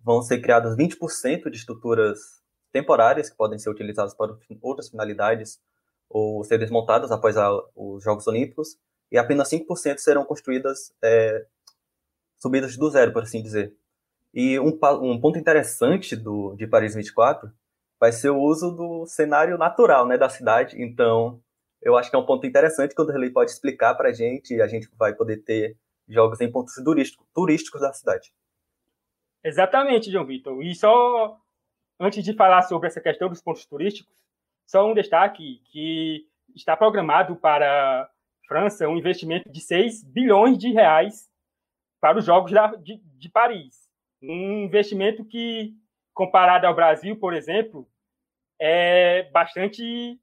vão 0.02 0.22
ser 0.22 0.40
criadas 0.40 0.76
20% 0.78 1.50
de 1.50 1.58
estruturas 1.58 2.42
temporárias 2.72 3.30
que 3.30 3.36
podem 3.36 3.60
ser 3.60 3.70
utilizadas 3.70 4.14
para 4.14 4.36
outras 4.62 4.90
finalidades 4.90 5.60
ou 6.10 6.44
ser 6.44 6.58
desmontadas 6.58 7.12
após 7.12 7.36
a, 7.38 7.50
os 7.76 8.04
Jogos 8.04 8.28
Olímpicos, 8.28 8.78
e 9.12 9.18
apenas 9.18 9.50
5% 9.50 9.98
serão 9.98 10.26
construídas 10.26 10.94
é, 11.02 11.46
subidas 12.38 12.76
do 12.78 12.90
zero, 12.90 13.14
por 13.14 13.24
assim 13.24 13.42
dizer. 13.42 13.74
E 14.34 14.60
um, 14.60 14.78
um 15.02 15.20
ponto 15.20 15.38
interessante 15.38 16.16
do, 16.16 16.56
de 16.56 16.68
Paris 16.68 16.94
24 16.94 17.52
vai 18.00 18.12
ser 18.12 18.30
o 18.30 18.40
uso 18.40 18.72
do 18.72 19.06
cenário 19.06 19.58
natural 19.58 20.06
né, 20.06 20.18
da 20.18 20.30
cidade. 20.30 20.82
Então, 20.82 21.42
eu 21.82 21.98
acho 21.98 22.10
que 22.10 22.16
é 22.16 22.20
um 22.20 22.26
ponto 22.26 22.46
interessante 22.46 22.94
que 22.94 23.02
o 23.02 23.06
Derlei 23.06 23.30
pode 23.30 23.52
explicar 23.52 23.96
para 23.96 24.10
a 24.10 24.14
gente 24.14 24.56
e 24.56 24.62
a 24.62 24.68
gente 24.68 24.90
vai 24.98 25.14
poder 25.14 25.38
ter 25.38 25.78
jogos 26.08 26.40
em 26.42 26.52
pontos 26.52 26.74
turísticos, 26.76 27.26
turísticos 27.34 27.82
da 27.82 27.94
cidade. 27.94 28.32
Exatamente, 29.44 30.12
João 30.12 30.26
Vitor. 30.26 30.62
E 30.64 30.74
só 30.76 31.38
antes 32.00 32.24
de 32.24 32.34
falar 32.34 32.62
sobre 32.64 32.88
essa 32.88 33.02
questão 33.02 33.30
dos 33.30 33.42
pontos 33.42 33.66
turísticos, 33.66 34.16
só 34.66 34.90
um 34.90 34.94
destaque 34.94 35.62
que 35.72 36.28
está 36.56 36.76
programado 36.76 37.36
para 37.36 38.10
França 38.48 38.88
um 38.88 38.98
investimento 38.98 39.50
de 39.52 39.60
6 39.60 40.04
bilhões 40.04 40.58
de 40.58 40.72
reais 40.72 41.30
para 42.00 42.18
os 42.18 42.26
Jogos 42.26 42.52
de, 42.82 42.98
de 42.98 43.30
Paris. 43.30 43.88
Um 44.22 44.64
investimento 44.64 45.24
que 45.26 45.74
comparado 46.18 46.66
ao 46.66 46.74
Brasil, 46.74 47.16
por 47.16 47.32
exemplo, 47.32 47.88
é 48.60 49.30
bastante 49.30 50.20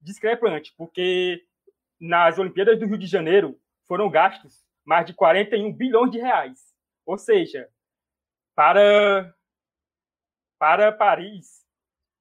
discrepante, 0.00 0.72
porque 0.78 1.44
nas 2.00 2.38
Olimpíadas 2.38 2.78
do 2.78 2.86
Rio 2.86 2.96
de 2.96 3.06
Janeiro 3.06 3.60
foram 3.86 4.08
gastos 4.08 4.64
mais 4.82 5.04
de 5.04 5.12
41 5.12 5.74
bilhões 5.74 6.10
de 6.10 6.18
reais. 6.18 6.74
Ou 7.04 7.18
seja, 7.18 7.68
para, 8.54 9.34
para 10.58 10.90
Paris 10.90 11.66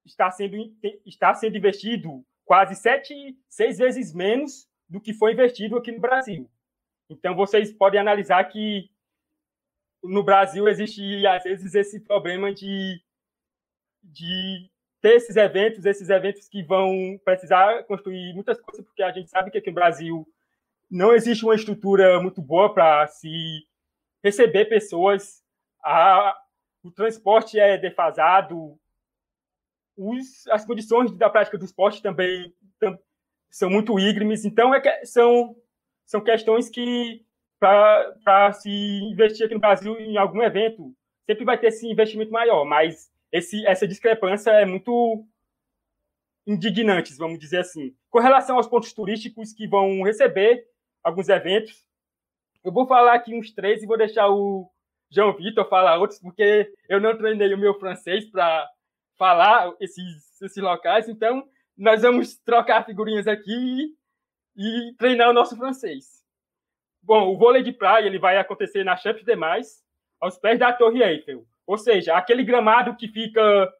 está 0.05 0.29
sendo, 0.29 0.57
está 1.05 1.33
sendo 1.33 1.57
investido 1.57 2.21
quase 2.43 2.75
sete, 2.75 3.39
seis 3.47 3.77
vezes 3.77 4.13
menos 4.13 4.67
do 4.89 4.99
que 4.99 5.13
foi 5.13 5.31
investido 5.31 5.77
aqui 5.77 5.91
no 5.93 6.01
Brasil. 6.01 6.51
Então 7.09 7.33
vocês 7.33 7.71
podem 7.71 7.99
analisar 7.99 8.43
que 8.43 8.89
no 10.03 10.21
Brasil 10.21 10.67
existe 10.67 11.25
às 11.25 11.43
vezes 11.43 11.73
esse 11.73 12.01
problema 12.01 12.53
de 12.53 13.04
de 14.05 14.69
ter 15.01 15.15
esses 15.15 15.35
eventos, 15.35 15.85
esses 15.85 16.09
eventos 16.09 16.47
que 16.47 16.63
vão 16.63 17.19
precisar 17.23 17.83
construir 17.83 18.33
muitas 18.33 18.59
coisas, 18.59 18.83
porque 18.85 19.03
a 19.03 19.11
gente 19.11 19.29
sabe 19.29 19.51
que 19.51 19.57
aqui 19.57 19.69
no 19.69 19.75
Brasil 19.75 20.27
não 20.89 21.13
existe 21.13 21.43
uma 21.43 21.55
estrutura 21.55 22.19
muito 22.19 22.41
boa 22.41 22.73
para 22.73 23.07
se 23.07 23.29
receber 24.23 24.65
pessoas, 24.65 25.43
a, 25.83 26.35
o 26.83 26.91
transporte 26.91 27.59
é 27.59 27.77
defasado, 27.77 28.79
os, 29.95 30.47
as 30.47 30.65
condições 30.65 31.11
da 31.11 31.29
prática 31.29 31.57
do 31.57 31.65
esporte 31.65 32.01
também 32.01 32.53
tam, 32.79 32.97
são 33.49 33.69
muito 33.69 33.97
íngremes, 33.99 34.43
então 34.43 34.73
é 34.73 34.81
que, 34.81 35.05
são, 35.05 35.55
são 36.05 36.21
questões 36.21 36.69
que, 36.69 37.23
para 37.59 38.51
se 38.53 38.69
investir 38.69 39.45
aqui 39.45 39.53
no 39.53 39.61
Brasil 39.61 39.97
em 39.99 40.17
algum 40.17 40.41
evento, 40.41 40.95
sempre 41.25 41.45
vai 41.45 41.57
ter 41.57 41.67
esse 41.67 41.87
investimento 41.87 42.31
maior, 42.31 42.65
mas 42.65 43.11
esse, 43.35 43.65
essa 43.65 43.85
discrepância 43.85 44.49
é 44.51 44.65
muito 44.65 45.25
indignante, 46.47 47.13
vamos 47.17 47.37
dizer 47.37 47.59
assim. 47.59 47.93
Com 48.09 48.19
relação 48.19 48.55
aos 48.55 48.67
pontos 48.67 48.93
turísticos 48.93 49.51
que 49.51 49.67
vão 49.67 50.03
receber 50.03 50.65
alguns 51.03 51.27
eventos, 51.27 51.85
eu 52.63 52.71
vou 52.71 52.87
falar 52.87 53.13
aqui 53.13 53.35
uns 53.37 53.51
três 53.51 53.83
e 53.83 53.85
vou 53.85 53.97
deixar 53.97 54.29
o 54.29 54.71
João 55.09 55.33
Vitor 55.33 55.67
falar 55.67 55.97
outros, 55.97 56.19
porque 56.19 56.71
eu 56.87 57.01
não 57.01 57.17
treinei 57.17 57.53
o 57.53 57.57
meu 57.57 57.77
francês 57.77 58.25
para 58.25 58.69
falar 59.17 59.73
esses, 59.81 60.41
esses 60.41 60.63
locais, 60.63 61.09
então 61.09 61.45
nós 61.77 62.03
vamos 62.03 62.37
trocar 62.37 62.85
figurinhas 62.85 63.27
aqui 63.27 63.95
e, 64.55 64.89
e 64.89 64.93
treinar 64.95 65.29
o 65.29 65.33
nosso 65.33 65.57
francês. 65.57 66.23
Bom, 67.03 67.33
o 67.33 67.37
vôlei 67.37 67.63
de 67.63 67.73
praia 67.73 68.05
ele 68.05 68.17
vai 68.17 68.37
acontecer 68.37 68.85
na 68.85 68.95
Champs 68.95 69.25
de 69.25 69.35
Mais, 69.35 69.83
aos 70.21 70.37
pés 70.37 70.57
da 70.57 70.71
Torre 70.71 71.03
Eiffel. 71.03 71.45
Ou 71.67 71.77
seja, 71.77 72.15
aquele 72.15 72.43
gramado 72.43 72.95
que 72.95 73.07
fica 73.07 73.73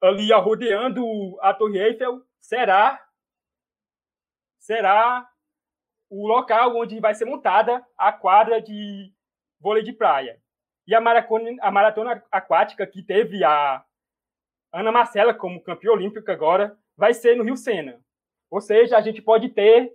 ali 0.00 0.32
rodeando 0.32 1.02
a 1.40 1.54
Torre 1.54 1.78
Eiffel 1.78 2.24
será 2.40 3.00
será 4.58 5.28
o 6.08 6.26
local 6.26 6.76
onde 6.76 7.00
vai 7.00 7.14
ser 7.14 7.24
montada 7.24 7.84
a 7.96 8.12
quadra 8.12 8.60
de 8.60 9.12
vôlei 9.60 9.82
de 9.82 9.92
praia. 9.92 10.40
E 10.86 10.94
a 10.94 11.00
maratona, 11.00 11.56
a 11.60 11.70
maratona 11.70 12.24
aquática 12.30 12.86
que 12.86 13.02
teve 13.02 13.42
a 13.42 13.84
Ana 14.72 14.92
Marcela 14.92 15.34
como 15.34 15.62
campeã 15.62 15.92
olímpica 15.92 16.32
agora 16.32 16.76
vai 16.96 17.14
ser 17.14 17.36
no 17.36 17.44
Rio 17.44 17.56
Sena. 17.56 18.00
Ou 18.50 18.60
seja, 18.60 18.96
a 18.96 19.00
gente 19.00 19.22
pode 19.22 19.48
ter 19.48 19.92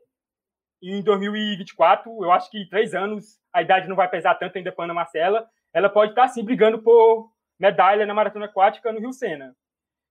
em 0.82 1.01
2024, 1.01 2.12
eu 2.23 2.32
acho 2.32 2.49
que 2.49 2.67
três 2.69 2.93
anos, 2.93 3.39
a 3.53 3.62
idade 3.62 3.88
não 3.88 3.95
vai 3.95 4.10
pesar 4.10 4.36
tanto 4.36 4.58
ainda 4.58 4.71
para 4.71 4.86
Ana 4.86 4.93
Marcela, 4.93 5.49
ela 5.73 5.89
pode 5.89 6.12
estar 6.12 6.27
sim 6.27 6.43
brigando 6.43 6.82
por 6.82 7.32
medalha 7.60 8.06
na 8.06 8.13
maratona 8.13 8.45
aquática 8.45 8.91
no 8.91 8.99
Rio 8.99 9.13
Sena. 9.13 9.56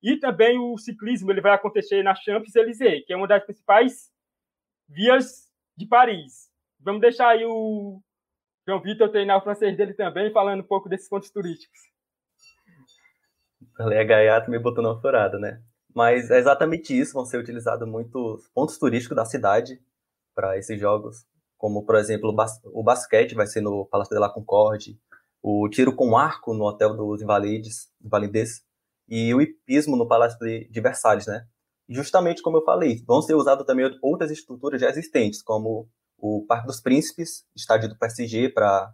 E 0.02 0.18
também 0.18 0.58
o 0.58 0.76
ciclismo 0.76 1.30
ele 1.30 1.40
vai 1.40 1.52
acontecer 1.52 2.02
na 2.02 2.14
Champs-Élysées, 2.14 3.04
que 3.06 3.12
é 3.12 3.16
uma 3.16 3.26
das 3.26 3.44
principais 3.44 4.10
vias 4.88 5.50
de 5.76 5.86
Paris. 5.86 6.50
Vamos 6.80 7.00
deixar 7.00 7.28
aí 7.28 7.44
o 7.44 8.00
João 8.66 8.80
Vitor 8.80 9.10
treinar 9.10 9.38
o 9.38 9.42
francês 9.42 9.76
dele 9.76 9.94
também, 9.94 10.32
falando 10.32 10.60
um 10.60 10.66
pouco 10.66 10.88
desses 10.88 11.08
pontos 11.08 11.30
turísticos. 11.30 11.78
A 13.78 14.04
Gaiato 14.04 14.50
me 14.50 14.58
botou 14.58 14.82
numa 14.82 15.00
furada, 15.00 15.38
né? 15.38 15.62
Mas 15.94 16.30
é 16.30 16.38
exatamente 16.38 16.98
isso, 16.98 17.14
vão 17.14 17.24
ser 17.24 17.38
utilizados 17.38 17.88
muitos 17.88 18.48
pontos 18.48 18.78
turísticos 18.78 19.16
da 19.16 19.24
cidade 19.24 19.80
para 20.34 20.58
esses 20.58 20.78
jogos, 20.78 21.26
como, 21.56 21.84
por 21.84 21.96
exemplo, 21.96 22.34
o 22.64 22.82
basquete 22.82 23.34
vai 23.34 23.46
ser 23.46 23.62
no 23.62 23.86
Palácio 23.86 24.14
de 24.14 24.20
la 24.20 24.28
Concorde, 24.28 25.00
o 25.48 25.68
tiro 25.68 25.94
com 25.94 26.16
arco 26.16 26.52
no 26.52 26.64
Hotel 26.64 26.96
dos 26.96 27.22
Invalides, 27.22 27.88
Invalides, 28.04 28.64
e 29.06 29.32
o 29.32 29.40
hipismo 29.40 29.96
no 29.96 30.08
Palácio 30.08 30.36
de 30.40 30.80
Versalhes, 30.80 31.28
né? 31.28 31.46
Justamente 31.88 32.42
como 32.42 32.56
eu 32.56 32.64
falei, 32.64 33.00
vão 33.06 33.22
ser 33.22 33.36
usadas 33.36 33.64
também 33.64 33.88
outras 34.02 34.32
estruturas 34.32 34.80
já 34.80 34.88
existentes, 34.88 35.40
como 35.40 35.88
o 36.18 36.44
Parque 36.48 36.66
dos 36.66 36.80
Príncipes, 36.80 37.46
estádio 37.54 37.88
do 37.88 37.96
PSG 37.96 38.48
para 38.48 38.92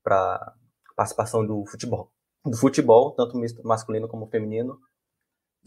para 0.00 0.54
participação 0.94 1.44
do 1.44 1.66
futebol, 1.66 2.12
do 2.44 2.56
futebol, 2.56 3.10
tanto 3.10 3.36
masculino 3.64 4.06
como 4.06 4.28
feminino, 4.28 4.78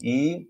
e 0.02 0.48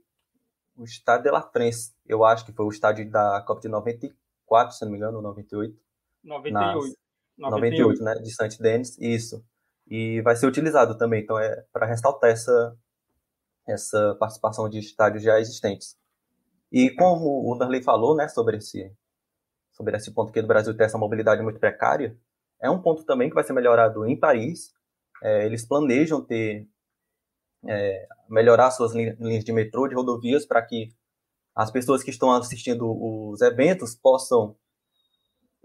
o 0.77 0.85
estádio 0.85 1.25
de 1.25 1.31
La 1.33 1.42
France, 1.42 1.92
eu 2.07 2.25
acho 2.25 2.47
que 2.47 2.53
foi 2.53 2.64
o 2.64 2.71
estádio 2.71 3.11
da 3.11 3.42
Copa 3.44 3.61
de 3.62 3.68
94, 3.68 4.77
se 4.77 4.85
não 4.85 4.92
me 4.92 4.99
engano, 4.99 5.21
98. 5.21 5.77
98. 6.23 6.53
Nas, 6.53 7.08
98, 7.38 8.03
98 8.03 8.05
né, 8.05 8.14
de 8.14 8.35
Saint-Denis, 8.35 8.98
isso. 8.98 9.44
E 9.87 10.20
vai 10.22 10.37
ser 10.37 10.46
utilizado 10.46 10.98
também, 10.98 11.22
então 11.22 11.38
é 11.38 11.64
para 11.72 11.87
ressaltar 11.87 12.31
essa 12.31 12.77
essa 13.66 14.16
participação 14.18 14.68
de 14.68 14.79
estádios 14.79 15.22
já 15.22 15.38
existentes. 15.38 15.96
E 16.72 16.90
como 16.90 17.51
o 17.51 17.55
Darley 17.57 17.83
falou, 17.83 18.16
né, 18.16 18.29
sobre 18.29 18.57
esse, 18.59 18.92
sobre 19.72 19.96
esse 19.96 20.11
ponto 20.11 20.33
que 20.33 20.40
o 20.40 20.46
Brasil 20.46 20.77
tem 20.77 20.87
essa 20.87 20.98
mobilidade 20.98 21.42
muito 21.42 21.59
precária, 21.59 22.16
é 22.61 22.68
um 22.70 22.81
ponto 22.81 23.05
também 23.05 23.29
que 23.29 23.35
vai 23.35 23.44
ser 23.44 23.53
melhorado 23.53 24.07
em 24.07 24.18
Paris. 24.18 24.72
É, 25.22 25.46
eles 25.46 25.66
planejam 25.66 26.24
ter 26.24 26.66
é, 27.66 28.07
melhorar 28.29 28.70
suas 28.70 28.92
linhas 28.92 29.44
de 29.44 29.53
metrô, 29.53 29.88
de 29.88 29.94
rodovias, 29.94 30.46
para 30.46 30.62
que 30.62 30.92
as 31.55 31.70
pessoas 31.70 32.03
que 32.03 32.11
estão 32.11 32.31
assistindo 32.33 32.87
os 32.88 33.40
eventos 33.40 33.94
possam 33.94 34.57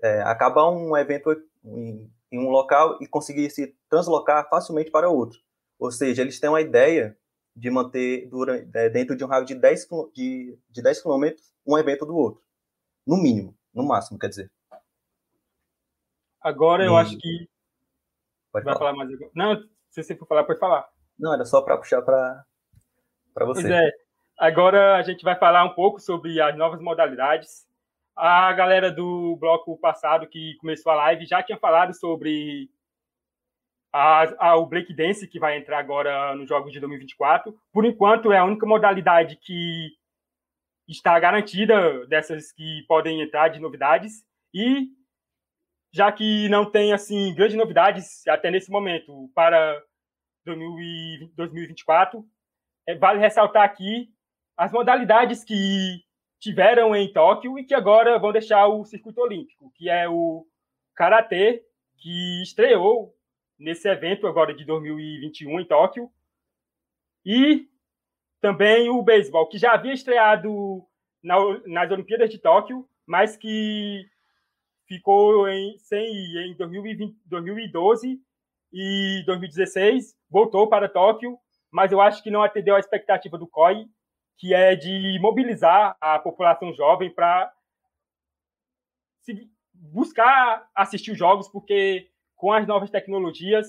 é, 0.01 0.21
acabar 0.21 0.69
um 0.69 0.95
evento 0.97 1.36
em, 1.63 2.12
em 2.32 2.39
um 2.39 2.49
local 2.49 2.97
e 3.02 3.08
conseguir 3.08 3.49
se 3.49 3.76
translocar 3.89 4.47
facilmente 4.49 4.91
para 4.91 5.10
outro. 5.10 5.39
Ou 5.80 5.91
seja, 5.91 6.21
eles 6.21 6.39
têm 6.39 6.49
uma 6.49 6.62
ideia 6.62 7.17
de 7.56 7.69
manter 7.69 8.28
durante, 8.30 8.69
é, 8.76 8.89
dentro 8.89 9.15
de 9.15 9.23
um 9.23 9.28
raio 9.28 9.45
de 9.45 9.56
10, 9.56 9.88
de, 10.13 10.58
de 10.69 10.82
10 10.82 11.02
quilômetros 11.02 11.54
um 11.65 11.78
evento 11.78 12.06
do 12.06 12.15
outro. 12.15 12.41
No 13.06 13.17
mínimo, 13.17 13.56
no 13.73 13.86
máximo, 13.86 14.19
quer 14.19 14.30
dizer. 14.30 14.52
Agora 16.41 16.84
eu 16.84 16.93
e... 16.93 16.97
acho 16.97 17.17
que. 17.17 17.49
Pode 18.52 18.65
Vai 18.65 18.73
falar. 18.73 18.91
falar 18.91 18.97
mais 18.97 19.13
agora. 19.13 19.32
Não, 19.34 19.56
se 19.89 20.04
você 20.04 20.15
for 20.15 20.28
falar, 20.28 20.43
pode 20.43 20.60
falar. 20.60 20.88
Não, 21.17 21.34
era 21.34 21.45
só 21.45 21.62
para 21.62 21.78
puxar 21.78 22.02
para 22.02 22.45
você. 23.45 23.62
Pois 23.62 23.65
é. 23.65 23.91
Agora 24.38 24.97
a 24.97 25.02
gente 25.04 25.23
vai 25.23 25.38
falar 25.38 25.63
um 25.63 25.73
pouco 25.73 25.99
sobre 25.99 26.41
as 26.41 26.56
novas 26.58 26.82
modalidades. 26.82 27.67
A 28.15 28.54
galera 28.54 28.91
do 28.91 29.36
bloco 29.38 29.78
passado 29.78 30.28
que 30.28 30.56
começou 30.58 30.91
a 30.91 30.95
live 30.95 31.26
já 31.26 31.41
tinha 31.41 31.58
falado 31.58 31.93
sobre 31.93 32.69
a, 33.91 34.49
a, 34.49 34.58
o 34.58 34.69
Dance 34.95 35.28
que 35.28 35.39
vai 35.39 35.58
entrar 35.58 35.80
agora 35.80 36.36
nos 36.36 36.47
Jogos 36.47 36.71
de 36.71 36.80
2024. 36.80 37.56
Por 37.71 37.86
enquanto, 37.86 38.32
é 38.32 38.38
a 38.38 38.45
única 38.45 38.65
modalidade 38.65 39.36
que 39.38 39.91
está 40.88 41.19
garantida 41.19 42.06
dessas 42.08 42.52
que 42.52 42.84
podem 42.88 43.21
entrar 43.21 43.49
de 43.49 43.60
novidades. 43.60 44.23
E 44.54 44.88
já 45.91 46.12
que 46.12 46.49
não 46.49 46.69
tem 46.69 46.91
assim 46.91 47.34
grandes 47.36 47.56
novidades 47.56 48.28
até 48.28 48.49
nesse 48.49 48.71
momento 48.71 49.30
para 49.36 49.82
2024, 50.45 52.26
é, 52.88 52.95
vale 52.95 53.19
ressaltar 53.19 53.63
aqui 53.63 54.10
as 54.58 54.71
modalidades 54.71 55.43
que 55.43 56.04
tiveram 56.43 56.93
em 56.93 57.12
Tóquio 57.12 57.58
e 57.58 57.63
que 57.63 57.73
agora 57.73 58.19
vão 58.19 58.34
deixar 58.34 58.67
o 58.67 58.84
circuito 58.84 59.21
olímpico, 59.21 59.71
que 59.75 59.89
é 59.89 60.10
o 60.10 60.45
karatê, 60.93 61.63
que 61.97 62.43
estreou 62.43 63.15
nesse 63.58 63.88
evento 63.88 64.27
agora 64.27 64.53
de 64.53 64.65
2021 64.65 65.62
em 65.62 65.65
Tóquio. 65.65 66.12
E 67.25 67.69
também 68.41 68.89
o 68.89 69.01
beisebol, 69.01 69.47
que 69.47 69.58
já 69.58 69.71
havia 69.71 69.93
estreado 69.93 70.86
na, 71.23 71.38
nas 71.65 71.89
Olimpíadas 71.89 72.29
de 72.29 72.38
Tóquio, 72.38 72.86
mas 73.08 73.38
que 73.38 74.06
ficou 74.86 75.47
em, 75.47 75.77
sem 75.77 76.06
ir 76.06 76.47
em 76.47 76.58
2020, 76.58 77.15
2012 77.25 78.19
e 78.73 79.23
2016, 79.25 80.13
voltou 80.29 80.67
para 80.67 80.89
Tóquio, 80.89 81.38
mas 81.71 81.93
eu 81.93 82.01
acho 82.01 82.21
que 82.21 82.29
não 82.29 82.43
atendeu 82.43 82.75
à 82.75 82.79
expectativa 82.79 83.38
do 83.38 83.47
COI, 83.47 83.88
que 84.37 84.53
é 84.53 84.75
de 84.75 85.17
mobilizar 85.19 85.95
a 86.01 86.19
população 86.19 86.73
jovem 86.73 87.09
para 87.09 87.51
buscar 89.73 90.69
assistir 90.75 91.11
os 91.11 91.17
jogos, 91.17 91.47
porque 91.47 92.09
com 92.35 92.51
as 92.51 92.67
novas 92.67 92.89
tecnologias, 92.89 93.67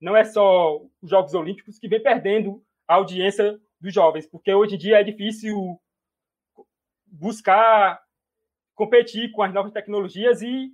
não 0.00 0.16
é 0.16 0.24
só 0.24 0.80
os 1.00 1.10
Jogos 1.10 1.34
Olímpicos 1.34 1.78
que 1.78 1.88
vem 1.88 2.02
perdendo 2.02 2.62
a 2.86 2.94
audiência 2.94 3.58
dos 3.80 3.92
jovens, 3.92 4.26
porque 4.26 4.52
hoje 4.52 4.74
em 4.74 4.78
dia 4.78 5.00
é 5.00 5.04
difícil 5.04 5.80
buscar 7.06 8.00
competir 8.74 9.30
com 9.32 9.42
as 9.42 9.52
novas 9.52 9.72
tecnologias 9.72 10.42
e 10.42 10.70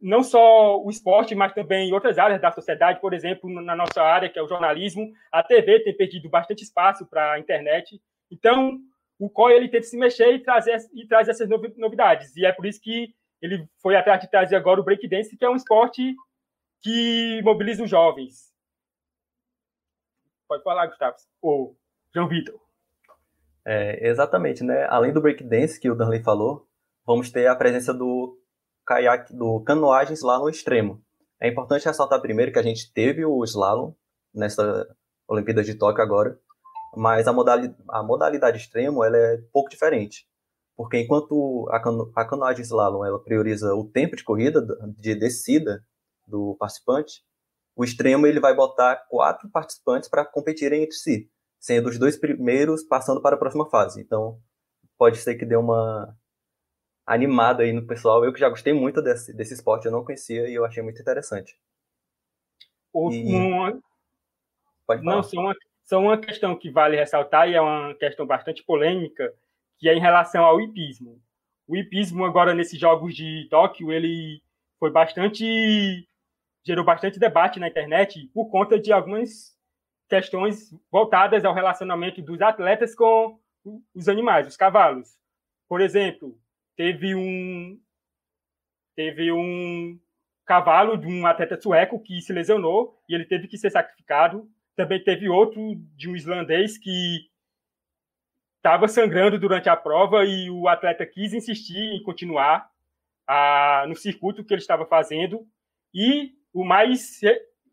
não 0.00 0.22
só 0.22 0.80
o 0.80 0.90
esporte, 0.90 1.34
mas 1.34 1.52
também 1.52 1.92
outras 1.92 2.18
áreas 2.18 2.40
da 2.40 2.52
sociedade, 2.52 3.00
por 3.00 3.12
exemplo, 3.12 3.50
na 3.50 3.74
nossa 3.74 4.02
área, 4.02 4.28
que 4.28 4.38
é 4.38 4.42
o 4.42 4.48
jornalismo, 4.48 5.12
a 5.32 5.42
TV 5.42 5.80
tem 5.80 5.96
perdido 5.96 6.28
bastante 6.28 6.62
espaço 6.62 7.06
para 7.06 7.32
a 7.32 7.38
internet. 7.38 8.00
Então, 8.30 8.78
o 9.18 9.28
COI 9.28 9.54
ele 9.54 9.68
tem 9.68 9.80
que 9.80 9.86
se 9.86 9.96
mexer 9.96 10.32
e 10.34 10.42
trazer 10.42 10.78
e 10.94 11.06
traz 11.06 11.28
essas 11.28 11.48
novidades. 11.48 12.36
E 12.36 12.44
é 12.44 12.52
por 12.52 12.66
isso 12.66 12.80
que 12.80 13.14
ele 13.40 13.68
foi 13.80 13.96
atrás 13.96 14.20
de 14.20 14.30
trazer 14.30 14.56
agora 14.56 14.80
o 14.80 14.84
breakdance, 14.84 15.36
que 15.36 15.44
é 15.44 15.50
um 15.50 15.56
esporte 15.56 16.14
que 16.80 17.40
mobiliza 17.42 17.82
os 17.82 17.90
jovens. 17.90 18.52
Pode 20.48 20.62
falar, 20.62 20.86
Gustavo. 20.86 21.16
Ou 21.42 21.76
João 22.14 22.28
Vitor. 22.28 22.58
É, 23.66 24.08
exatamente, 24.08 24.64
né? 24.64 24.86
Além 24.88 25.12
do 25.12 25.20
breakdance 25.20 25.78
que 25.78 25.90
o 25.90 25.94
Danley 25.94 26.22
falou, 26.22 26.66
vamos 27.06 27.30
ter 27.30 27.46
a 27.46 27.56
presença 27.56 27.92
do 27.92 28.40
caiaque, 28.86 29.36
do 29.36 29.60
canoagens 29.60 30.22
lá 30.22 30.38
no 30.38 30.48
extremo. 30.48 31.04
É 31.40 31.48
importante 31.48 31.84
ressaltar 31.84 32.20
primeiro 32.20 32.50
que 32.50 32.58
a 32.58 32.62
gente 32.62 32.90
teve 32.92 33.24
o 33.24 33.44
slalom 33.44 33.92
nessa 34.34 34.88
Olimpíada 35.28 35.62
de 35.62 35.74
Tóquio 35.74 36.02
agora, 36.02 36.38
mas 36.96 37.26
a 37.28 37.32
modalidade, 37.32 37.76
a 37.88 38.02
modalidade 38.02 38.58
extremo 38.58 39.04
ela 39.04 39.16
é 39.16 39.36
um 39.36 39.48
pouco 39.52 39.70
diferente, 39.70 40.26
porque 40.76 40.98
enquanto 40.98 41.68
a, 41.70 41.80
cano, 41.80 42.12
a 42.14 42.24
canoagem 42.24 42.62
slalom 42.62 43.04
ela 43.04 43.22
prioriza 43.22 43.74
o 43.74 43.84
tempo 43.84 44.16
de 44.16 44.24
corrida, 44.24 44.64
de 44.96 45.14
descida 45.14 45.84
do 46.26 46.56
participante, 46.58 47.22
o 47.74 47.84
extremo 47.84 48.26
ele 48.26 48.40
vai 48.40 48.54
botar 48.54 48.96
quatro 49.08 49.48
participantes 49.50 50.08
para 50.08 50.24
competirem 50.24 50.82
entre 50.82 50.96
si, 50.96 51.30
sendo 51.60 51.88
os 51.88 51.98
dois 51.98 52.16
primeiros 52.16 52.82
passando 52.82 53.22
para 53.22 53.36
a 53.36 53.38
próxima 53.38 53.68
fase. 53.70 54.00
Então, 54.00 54.40
pode 54.98 55.18
ser 55.18 55.36
que 55.36 55.46
dê 55.46 55.56
uma 55.56 56.12
animada 57.06 57.62
aí 57.62 57.72
no 57.72 57.86
pessoal. 57.86 58.24
Eu 58.24 58.32
que 58.32 58.40
já 58.40 58.48
gostei 58.48 58.72
muito 58.72 59.00
desse, 59.00 59.32
desse 59.32 59.54
esporte, 59.54 59.86
eu 59.86 59.92
não 59.92 60.04
conhecia 60.04 60.48
e 60.48 60.54
eu 60.54 60.64
achei 60.64 60.82
muito 60.82 61.00
interessante. 61.00 61.56
E... 62.94 63.34
Uma... 63.34 63.80
Falar. 64.86 65.02
Não, 65.02 65.22
só 65.22 65.38
uma, 65.38 65.54
só 65.88 65.98
uma 65.98 66.18
questão 66.18 66.54
que 66.54 66.70
vale 66.70 66.96
ressaltar, 66.96 67.48
e 67.48 67.54
é 67.54 67.60
uma 67.60 67.94
questão 67.94 68.26
bastante 68.26 68.62
polêmica, 68.62 69.32
que 69.78 69.88
é 69.88 69.94
em 69.94 70.00
relação 70.00 70.44
ao 70.44 70.60
hipismo. 70.60 71.18
O 71.66 71.74
hipismo, 71.74 72.24
agora, 72.24 72.54
nesses 72.54 72.78
Jogos 72.78 73.14
de 73.14 73.46
Tóquio, 73.50 73.90
ele 73.90 74.42
foi 74.78 74.90
bastante 74.90 76.06
gerou 76.66 76.84
bastante 76.84 77.18
debate 77.18 77.58
na 77.58 77.68
internet 77.68 78.28
por 78.34 78.50
conta 78.50 78.78
de 78.78 78.92
algumas 78.92 79.56
questões 80.06 80.70
voltadas 80.90 81.44
ao 81.44 81.54
relacionamento 81.54 82.20
dos 82.20 82.42
atletas 82.42 82.94
com 82.94 83.40
os 83.94 84.08
animais, 84.08 84.46
os 84.46 84.56
cavalos. 84.56 85.16
Por 85.66 85.80
exemplo, 85.80 86.38
teve 86.76 87.14
um 87.14 87.80
teve 88.94 89.32
um 89.32 89.98
cavalo 90.44 90.98
de 90.98 91.06
um 91.06 91.26
atleta 91.26 91.58
sueco 91.58 92.02
que 92.02 92.20
se 92.20 92.32
lesionou 92.32 93.00
e 93.08 93.14
ele 93.14 93.24
teve 93.24 93.48
que 93.48 93.56
ser 93.56 93.70
sacrificado. 93.70 94.50
Também 94.78 95.02
teve 95.02 95.28
outro 95.28 95.74
de 95.96 96.08
um 96.08 96.14
islandês 96.14 96.78
que 96.78 97.28
estava 98.58 98.86
sangrando 98.86 99.36
durante 99.36 99.68
a 99.68 99.76
prova 99.76 100.24
e 100.24 100.48
o 100.48 100.68
atleta 100.68 101.04
quis 101.04 101.32
insistir 101.32 101.96
em 101.96 102.00
continuar 102.04 102.70
a, 103.26 103.86
no 103.88 103.96
circuito 103.96 104.44
que 104.44 104.54
ele 104.54 104.60
estava 104.60 104.86
fazendo. 104.86 105.44
E 105.92 106.30
o 106.52 106.64
mais 106.64 107.18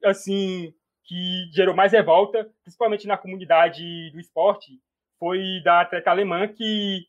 assim 0.04 0.74
que 1.04 1.48
gerou 1.54 1.76
mais 1.76 1.92
revolta, 1.92 2.52
principalmente 2.64 3.06
na 3.06 3.20
comunidade 3.20 4.10
do 4.10 4.20
esporte, 4.20 4.82
foi 5.20 5.62
da 5.64 5.82
atleta 5.82 6.10
alemã 6.10 6.48
que 6.48 7.08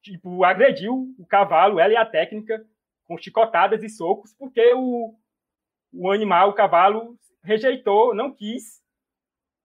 tipo, 0.00 0.42
agrediu 0.42 1.14
o 1.18 1.26
cavalo, 1.26 1.78
ela 1.78 1.92
e 1.92 1.96
a 1.98 2.06
técnica, 2.06 2.64
com 3.04 3.18
chicotadas 3.18 3.82
e 3.82 3.90
socos, 3.90 4.32
porque 4.38 4.72
o, 4.72 5.14
o 5.92 6.10
animal, 6.10 6.48
o 6.48 6.54
cavalo, 6.54 7.18
rejeitou, 7.42 8.14
não 8.14 8.34
quis 8.34 8.82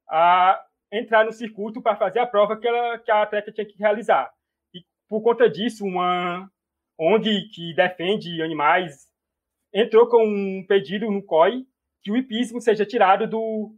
a, 0.10 0.63
entrar 0.92 1.26
no 1.26 1.32
circuito 1.32 1.82
para 1.82 1.96
fazer 1.96 2.20
a 2.20 2.28
prova 2.28 2.58
que, 2.58 2.68
ela, 2.68 2.98
que 3.00 3.12
a 3.12 3.24
atleta 3.24 3.52
tinha 3.52 3.66
que 3.66 3.78
realizar. 3.78 4.32
E 4.74 4.84
por 5.08 5.22
conta 5.22 5.50
disso, 5.50 5.86
uma 5.86 6.50
ONG 6.98 7.50
que 7.54 7.74
defende 7.76 8.42
animais 8.42 9.08
entrou 9.74 10.08
com 10.08 10.24
um 10.26 10.66
pedido 10.66 11.12
no 11.12 11.22
COI 11.24 11.66
que 12.02 12.12
o 12.12 12.18
hipismo 12.18 12.62
seja 12.62 12.86
tirado 12.86 13.28
do, 13.28 13.76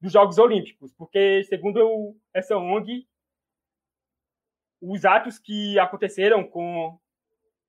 dos 0.00 0.12
Jogos 0.12 0.38
Olímpicos, 0.38 0.92
porque, 0.94 1.42
segundo 1.44 1.78
eu, 1.78 2.16
essa 2.32 2.56
ONG, 2.56 3.06
os 4.80 5.04
atos 5.04 5.38
que 5.38 5.78
aconteceram 5.78 6.44
com 6.44 6.98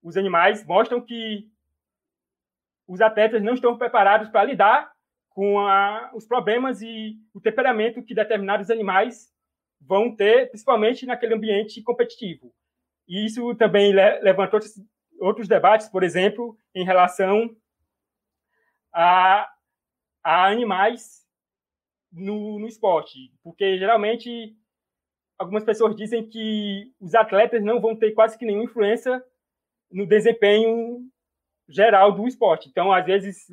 os 0.02 0.16
animais 0.16 0.66
mostram 0.66 1.02
que 1.02 1.50
os 2.88 3.02
atletas 3.02 3.42
não 3.42 3.54
estão 3.54 3.78
preparados 3.78 4.30
para 4.30 4.44
lidar 4.44 4.92
com 5.40 5.58
a, 5.58 6.12
os 6.14 6.28
problemas 6.28 6.82
e 6.82 7.18
o 7.34 7.40
temperamento 7.40 8.04
que 8.04 8.14
determinados 8.14 8.70
animais 8.70 9.34
vão 9.80 10.14
ter, 10.14 10.50
principalmente 10.50 11.06
naquele 11.06 11.34
ambiente 11.34 11.82
competitivo. 11.82 12.54
E 13.08 13.26
isso 13.26 13.56
também 13.56 13.94
le 13.94 14.20
levantou 14.20 14.60
outros 15.18 15.48
debates, 15.48 15.88
por 15.88 16.04
exemplo, 16.04 16.60
em 16.76 16.84
relação 16.84 17.56
a, 18.94 19.50
a 20.22 20.48
animais 20.48 21.26
no, 22.12 22.60
no 22.60 22.68
esporte, 22.68 23.34
porque 23.42 23.78
geralmente 23.78 24.58
algumas 25.38 25.64
pessoas 25.64 25.96
dizem 25.96 26.28
que 26.28 26.94
os 27.00 27.16
atletas 27.16 27.64
não 27.64 27.80
vão 27.80 27.96
ter 27.96 28.12
quase 28.12 28.38
que 28.38 28.46
nenhuma 28.46 28.66
influência 28.66 29.24
no 29.90 30.06
desempenho 30.06 31.10
geral 31.70 32.12
do 32.12 32.28
esporte. 32.28 32.68
Então, 32.68 32.92
às 32.92 33.06
vezes, 33.06 33.48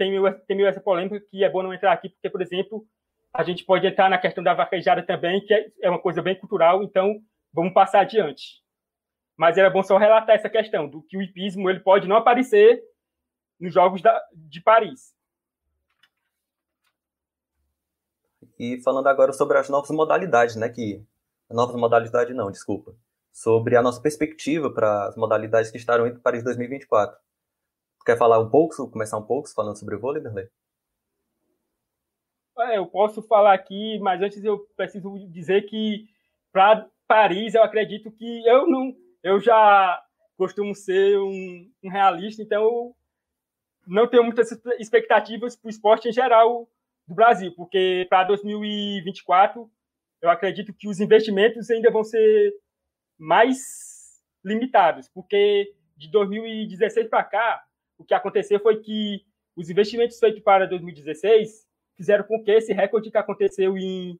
tem 0.00 0.10
tem 0.46 0.56
meio 0.56 0.66
essa 0.66 0.80
polêmica 0.80 1.20
que 1.20 1.44
é 1.44 1.50
bom 1.50 1.62
não 1.62 1.74
entrar 1.74 1.92
aqui, 1.92 2.08
porque, 2.08 2.30
por 2.30 2.40
exemplo, 2.40 2.86
a 3.34 3.42
gente 3.42 3.64
pode 3.66 3.86
entrar 3.86 4.08
na 4.08 4.16
questão 4.16 4.42
da 4.42 4.54
vaquejada 4.54 5.02
também, 5.02 5.44
que 5.44 5.52
é, 5.52 5.70
é 5.82 5.90
uma 5.90 6.00
coisa 6.00 6.22
bem 6.22 6.34
cultural, 6.34 6.82
então 6.82 7.20
vamos 7.52 7.74
passar 7.74 8.00
adiante. 8.00 8.62
Mas 9.36 9.58
era 9.58 9.68
bom 9.68 9.82
só 9.82 9.98
relatar 9.98 10.34
essa 10.34 10.48
questão, 10.48 10.88
do 10.88 11.02
que 11.02 11.18
o 11.18 11.22
hipismo 11.22 11.68
ele 11.68 11.80
pode 11.80 12.08
não 12.08 12.16
aparecer 12.16 12.82
nos 13.60 13.74
Jogos 13.74 14.00
da, 14.00 14.18
de 14.32 14.62
Paris. 14.62 15.14
E 18.58 18.80
falando 18.82 19.06
agora 19.06 19.32
sobre 19.32 19.58
as 19.58 19.68
novas 19.68 19.90
modalidades, 19.90 20.56
né? 20.56 20.68
Que 20.68 21.04
novas 21.50 21.76
modalidades 21.76 22.34
não, 22.34 22.50
desculpa. 22.50 22.94
Sobre 23.32 23.76
a 23.76 23.82
nossa 23.82 24.00
perspectiva 24.00 24.70
para 24.72 25.08
as 25.08 25.16
modalidades 25.16 25.70
que 25.70 25.76
estarão 25.76 26.06
em 26.06 26.18
Paris 26.18 26.42
2024. 26.42 27.18
Quer 28.04 28.16
falar 28.16 28.38
um 28.38 28.48
pouco, 28.48 28.90
começar 28.90 29.18
um 29.18 29.26
pouco 29.26 29.48
falando 29.50 29.78
sobre 29.78 29.94
o 29.94 30.00
vôlei, 30.00 30.22
Derlei? 30.22 30.48
É, 32.58 32.78
eu 32.78 32.86
posso 32.86 33.22
falar 33.22 33.54
aqui, 33.54 33.98
mas 34.00 34.20
antes 34.20 34.44
eu 34.44 34.58
preciso 34.76 35.18
dizer 35.30 35.62
que 35.62 36.06
para 36.52 36.88
Paris 37.06 37.54
eu 37.54 37.62
acredito 37.62 38.10
que 38.10 38.46
eu 38.46 38.66
não, 38.66 38.94
eu 39.22 39.40
já 39.40 40.02
costumo 40.36 40.74
ser 40.74 41.18
um, 41.18 41.70
um 41.82 41.90
realista, 41.90 42.42
então 42.42 42.62
eu 42.62 42.96
não 43.86 44.06
tenho 44.06 44.24
muitas 44.24 44.50
expectativas 44.78 45.56
para 45.56 45.68
o 45.68 45.70
esporte 45.70 46.08
em 46.08 46.12
geral 46.12 46.68
do 47.06 47.14
Brasil, 47.14 47.52
porque 47.54 48.06
para 48.08 48.24
2024 48.24 49.70
eu 50.22 50.30
acredito 50.30 50.72
que 50.72 50.88
os 50.88 51.00
investimentos 51.00 51.70
ainda 51.70 51.90
vão 51.90 52.04
ser 52.04 52.54
mais 53.18 53.58
limitados, 54.44 55.08
porque 55.08 55.74
de 55.96 56.10
2016 56.10 57.08
para 57.08 57.24
cá, 57.24 57.64
o 58.00 58.04
que 58.04 58.14
aconteceu 58.14 58.58
foi 58.58 58.80
que 58.80 59.22
os 59.54 59.68
investimentos 59.68 60.18
feitos 60.18 60.40
para 60.40 60.66
2016 60.66 61.68
fizeram 61.96 62.24
com 62.24 62.42
que 62.42 62.50
esse 62.50 62.72
recorde 62.72 63.10
que 63.10 63.18
aconteceu 63.18 63.76
em, 63.76 64.18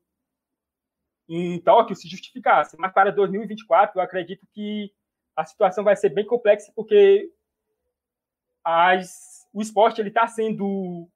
em 1.27 1.59
Tóquio 1.61 1.97
se 1.97 2.07
justificasse. 2.07 2.77
Mas 2.79 2.93
para 2.93 3.11
2024, 3.11 3.99
eu 3.99 4.03
acredito 4.03 4.47
que 4.53 4.93
a 5.35 5.47
situação 5.47 5.83
vai 5.83 5.97
ser 5.97 6.11
bem 6.11 6.27
complexa, 6.27 6.71
porque 6.77 7.33
as, 8.63 9.49
o 9.51 9.63
esporte 9.63 10.03
está 10.03 10.27
sendo 10.27 11.09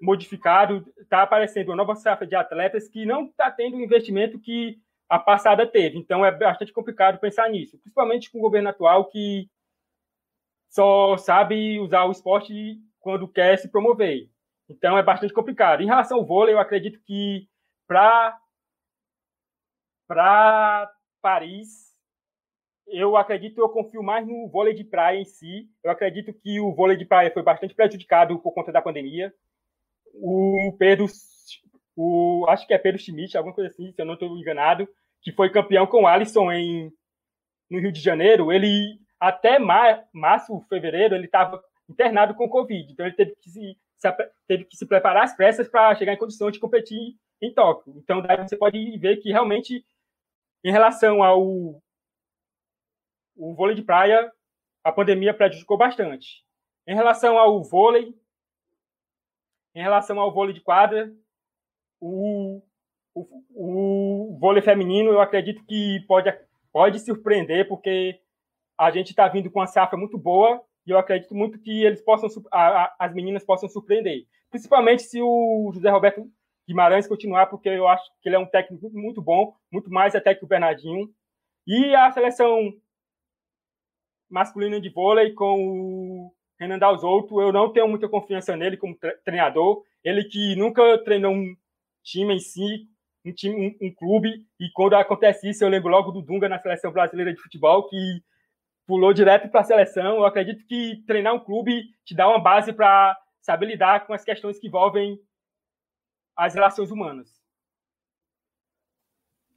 modificado, 0.00 0.90
está 0.96 1.22
aparecendo 1.22 1.68
uma 1.68 1.76
nova 1.76 1.94
safra 1.94 2.26
de 2.26 2.34
atletas 2.34 2.88
que 2.88 3.04
não 3.04 3.26
está 3.26 3.50
tendo 3.50 3.76
o 3.76 3.82
investimento 3.82 4.40
que 4.40 4.80
a 5.06 5.18
passada 5.18 5.66
teve. 5.66 5.98
Então 5.98 6.24
é 6.24 6.32
bastante 6.32 6.72
complicado 6.72 7.20
pensar 7.20 7.50
nisso, 7.50 7.78
principalmente 7.78 8.30
com 8.30 8.38
o 8.38 8.42
governo 8.42 8.70
atual 8.70 9.04
que 9.04 9.50
só 10.74 11.16
sabe 11.16 11.78
usar 11.80 12.04
o 12.04 12.10
esporte 12.10 12.78
quando 13.00 13.28
quer 13.28 13.58
se 13.58 13.70
promover. 13.70 14.28
Então 14.68 14.96
é 14.96 15.02
bastante 15.02 15.32
complicado. 15.32 15.82
Em 15.82 15.86
relação 15.86 16.18
ao 16.18 16.26
vôlei, 16.26 16.54
eu 16.54 16.58
acredito 16.58 17.00
que 17.04 17.48
para 17.86 18.38
para 20.06 20.90
Paris, 21.22 21.94
eu 22.86 23.16
acredito, 23.16 23.58
eu 23.58 23.68
confio 23.70 24.02
mais 24.02 24.26
no 24.26 24.48
vôlei 24.50 24.74
de 24.74 24.84
praia 24.84 25.18
em 25.18 25.24
si. 25.24 25.68
Eu 25.82 25.90
acredito 25.90 26.32
que 26.32 26.60
o 26.60 26.74
vôlei 26.74 26.96
de 26.96 27.06
praia 27.06 27.30
foi 27.32 27.42
bastante 27.42 27.74
prejudicado 27.74 28.38
por 28.38 28.52
conta 28.52 28.70
da 28.70 28.82
pandemia 28.82 29.32
o 30.14 30.74
Pedro, 30.78 31.06
o, 31.96 32.44
acho 32.48 32.66
que 32.66 32.74
é 32.74 32.78
Pedro 32.78 33.00
Schmidt, 33.00 33.36
alguma 33.36 33.54
coisa 33.54 33.70
assim, 33.70 33.92
se 33.92 34.00
eu 34.00 34.06
não 34.06 34.14
estou 34.14 34.36
enganado, 34.36 34.88
que 35.22 35.32
foi 35.32 35.50
campeão 35.50 35.86
com 35.86 36.02
o 36.02 36.06
Alisson 36.06 36.52
em, 36.52 36.92
no 37.70 37.80
Rio 37.80 37.92
de 37.92 38.00
Janeiro, 38.00 38.52
ele 38.52 38.98
até 39.28 39.58
mar, 39.58 40.06
março, 40.12 40.60
fevereiro, 40.68 41.14
ele 41.14 41.26
estava 41.26 41.62
internado 41.88 42.34
com 42.34 42.48
Covid, 42.48 42.92
então 42.92 43.06
ele 43.06 43.14
teve 43.14 43.34
que 43.36 43.50
se, 43.50 43.78
se 43.96 44.08
teve 44.46 44.64
que 44.64 44.76
se 44.76 44.86
preparar 44.86 45.24
às 45.24 45.34
pressas 45.34 45.68
para 45.68 45.94
chegar 45.94 46.12
em 46.12 46.18
condição 46.18 46.50
de 46.50 46.60
competir 46.60 47.16
em 47.40 47.52
Tóquio. 47.52 47.94
Então, 47.96 48.20
daí 48.20 48.36
você 48.36 48.56
pode 48.56 48.98
ver 48.98 49.16
que 49.18 49.30
realmente, 49.30 49.84
em 50.62 50.70
relação 50.70 51.22
ao 51.22 51.82
o 53.36 53.52
vôlei 53.54 53.74
de 53.74 53.82
praia, 53.82 54.32
a 54.84 54.92
pandemia 54.92 55.34
prejudicou 55.34 55.76
bastante. 55.76 56.44
Em 56.86 56.94
relação 56.94 57.36
ao 57.38 57.62
vôlei, 57.62 58.14
em 59.74 59.82
relação 59.82 60.20
ao 60.20 60.32
vôlei 60.32 60.54
de 60.54 60.60
quadra, 60.60 61.12
o, 62.00 62.62
o, 63.14 63.24
o 63.54 64.38
vôlei 64.38 64.62
feminino 64.62 65.10
eu 65.10 65.20
acredito 65.20 65.64
que 65.64 66.04
pode, 66.06 66.32
pode 66.72 67.00
surpreender, 67.00 67.66
porque 67.66 68.20
a 68.78 68.90
gente 68.90 69.10
está 69.10 69.28
vindo 69.28 69.50
com 69.50 69.60
uma 69.60 69.66
safra 69.66 69.98
muito 69.98 70.18
boa 70.18 70.62
e 70.86 70.90
eu 70.90 70.98
acredito 70.98 71.34
muito 71.34 71.58
que 71.58 71.84
eles 71.84 72.02
possam, 72.02 72.28
a, 72.52 72.84
a, 72.84 72.96
as 72.98 73.14
meninas 73.14 73.44
possam 73.44 73.68
surpreender. 73.68 74.26
Principalmente 74.50 75.02
se 75.02 75.20
o 75.20 75.70
José 75.72 75.88
Roberto 75.90 76.30
Guimarães 76.66 77.06
continuar, 77.06 77.46
porque 77.46 77.68
eu 77.68 77.88
acho 77.88 78.04
que 78.20 78.28
ele 78.28 78.36
é 78.36 78.38
um 78.38 78.46
técnico 78.46 78.90
muito 78.92 79.20
bom, 79.20 79.54
muito 79.70 79.90
mais 79.90 80.14
até 80.14 80.34
que 80.34 80.44
o 80.44 80.48
Bernardinho. 80.48 81.08
E 81.66 81.94
a 81.94 82.10
seleção 82.10 82.72
masculina 84.30 84.80
de 84.80 84.88
vôlei 84.90 85.32
com 85.32 85.60
o 85.60 86.34
Renan 86.58 86.78
Dalzotto, 86.78 87.40
eu 87.40 87.52
não 87.52 87.72
tenho 87.72 87.88
muita 87.88 88.08
confiança 88.08 88.56
nele 88.56 88.76
como 88.76 88.96
treinador. 89.24 89.82
Ele 90.02 90.24
que 90.24 90.56
nunca 90.56 90.98
treinou 91.04 91.32
um 91.32 91.56
time 92.02 92.34
em 92.34 92.38
si, 92.38 92.88
um 93.24 93.32
time, 93.32 93.54
um, 93.80 93.86
um, 93.86 93.94
clube, 93.94 94.46
e 94.60 94.70
quando 94.72 94.94
acontece 94.94 95.48
isso, 95.48 95.64
eu 95.64 95.68
lembro 95.68 95.90
logo 95.90 96.10
do 96.10 96.20
Dunga 96.20 96.48
na 96.48 96.58
seleção 96.58 96.92
brasileira 96.92 97.32
de 97.32 97.40
futebol, 97.40 97.88
que 97.88 98.22
pulou 98.86 99.12
direto 99.12 99.48
para 99.50 99.60
a 99.60 99.64
seleção. 99.64 100.16
Eu 100.16 100.24
acredito 100.24 100.64
que 100.66 101.02
treinar 101.06 101.34
um 101.34 101.44
clube 101.44 101.82
te 102.04 102.14
dá 102.14 102.28
uma 102.28 102.40
base 102.40 102.72
para 102.72 103.16
saber 103.40 103.66
lidar 103.66 104.06
com 104.06 104.12
as 104.12 104.24
questões 104.24 104.58
que 104.58 104.68
envolvem 104.68 105.18
as 106.36 106.54
relações 106.54 106.90
humanas. 106.90 107.44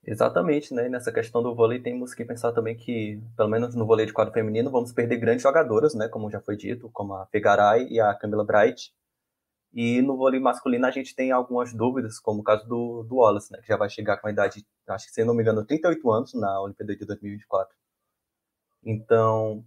Exatamente, 0.06 0.74
né? 0.74 0.88
Nessa 0.88 1.12
questão 1.12 1.44
do 1.44 1.54
vôlei 1.54 1.82
temos 1.82 2.14
que 2.14 2.24
pensar 2.24 2.54
também 2.54 2.78
que, 2.78 3.22
pelo 3.36 3.50
menos 3.50 3.76
no 3.76 3.86
vôlei 3.86 4.06
de 4.06 4.14
quadro 4.14 4.34
feminino, 4.34 4.72
vamos 4.72 4.94
perder 4.94 5.18
grandes 5.18 5.44
jogadoras, 5.44 5.94
né? 5.94 6.08
Como 6.08 6.32
já 6.32 6.40
foi 6.40 6.56
dito, 6.56 6.90
como 6.94 7.14
a 7.14 7.26
Fegaray 7.28 7.88
e 7.90 8.00
a 8.00 8.14
Camila 8.16 8.46
Bright. 8.46 8.94
E 9.74 10.02
no 10.02 10.16
vôlei 10.16 10.40
masculino 10.40 10.86
a 10.86 10.92
gente 10.92 11.14
tem 11.14 11.32
algumas 11.32 11.74
dúvidas, 11.74 12.20
como 12.20 12.40
o 12.40 12.44
caso 12.44 12.66
do, 12.68 13.04
do 13.04 13.18
Wallace, 13.18 13.52
né? 13.52 13.60
Que 13.62 13.68
já 13.68 13.76
vai 13.76 13.90
chegar 13.90 14.18
com 14.18 14.28
a 14.28 14.32
idade, 14.32 14.66
acho 14.88 15.08
que 15.08 15.12
se 15.12 15.26
não 15.26 15.34
me 15.34 15.42
engano, 15.42 15.66
38 15.66 16.12
anos 16.12 16.34
na 16.34 16.62
Olimpíada 16.62 16.96
de 16.96 17.06
2024. 17.06 17.76
Então, 18.88 19.66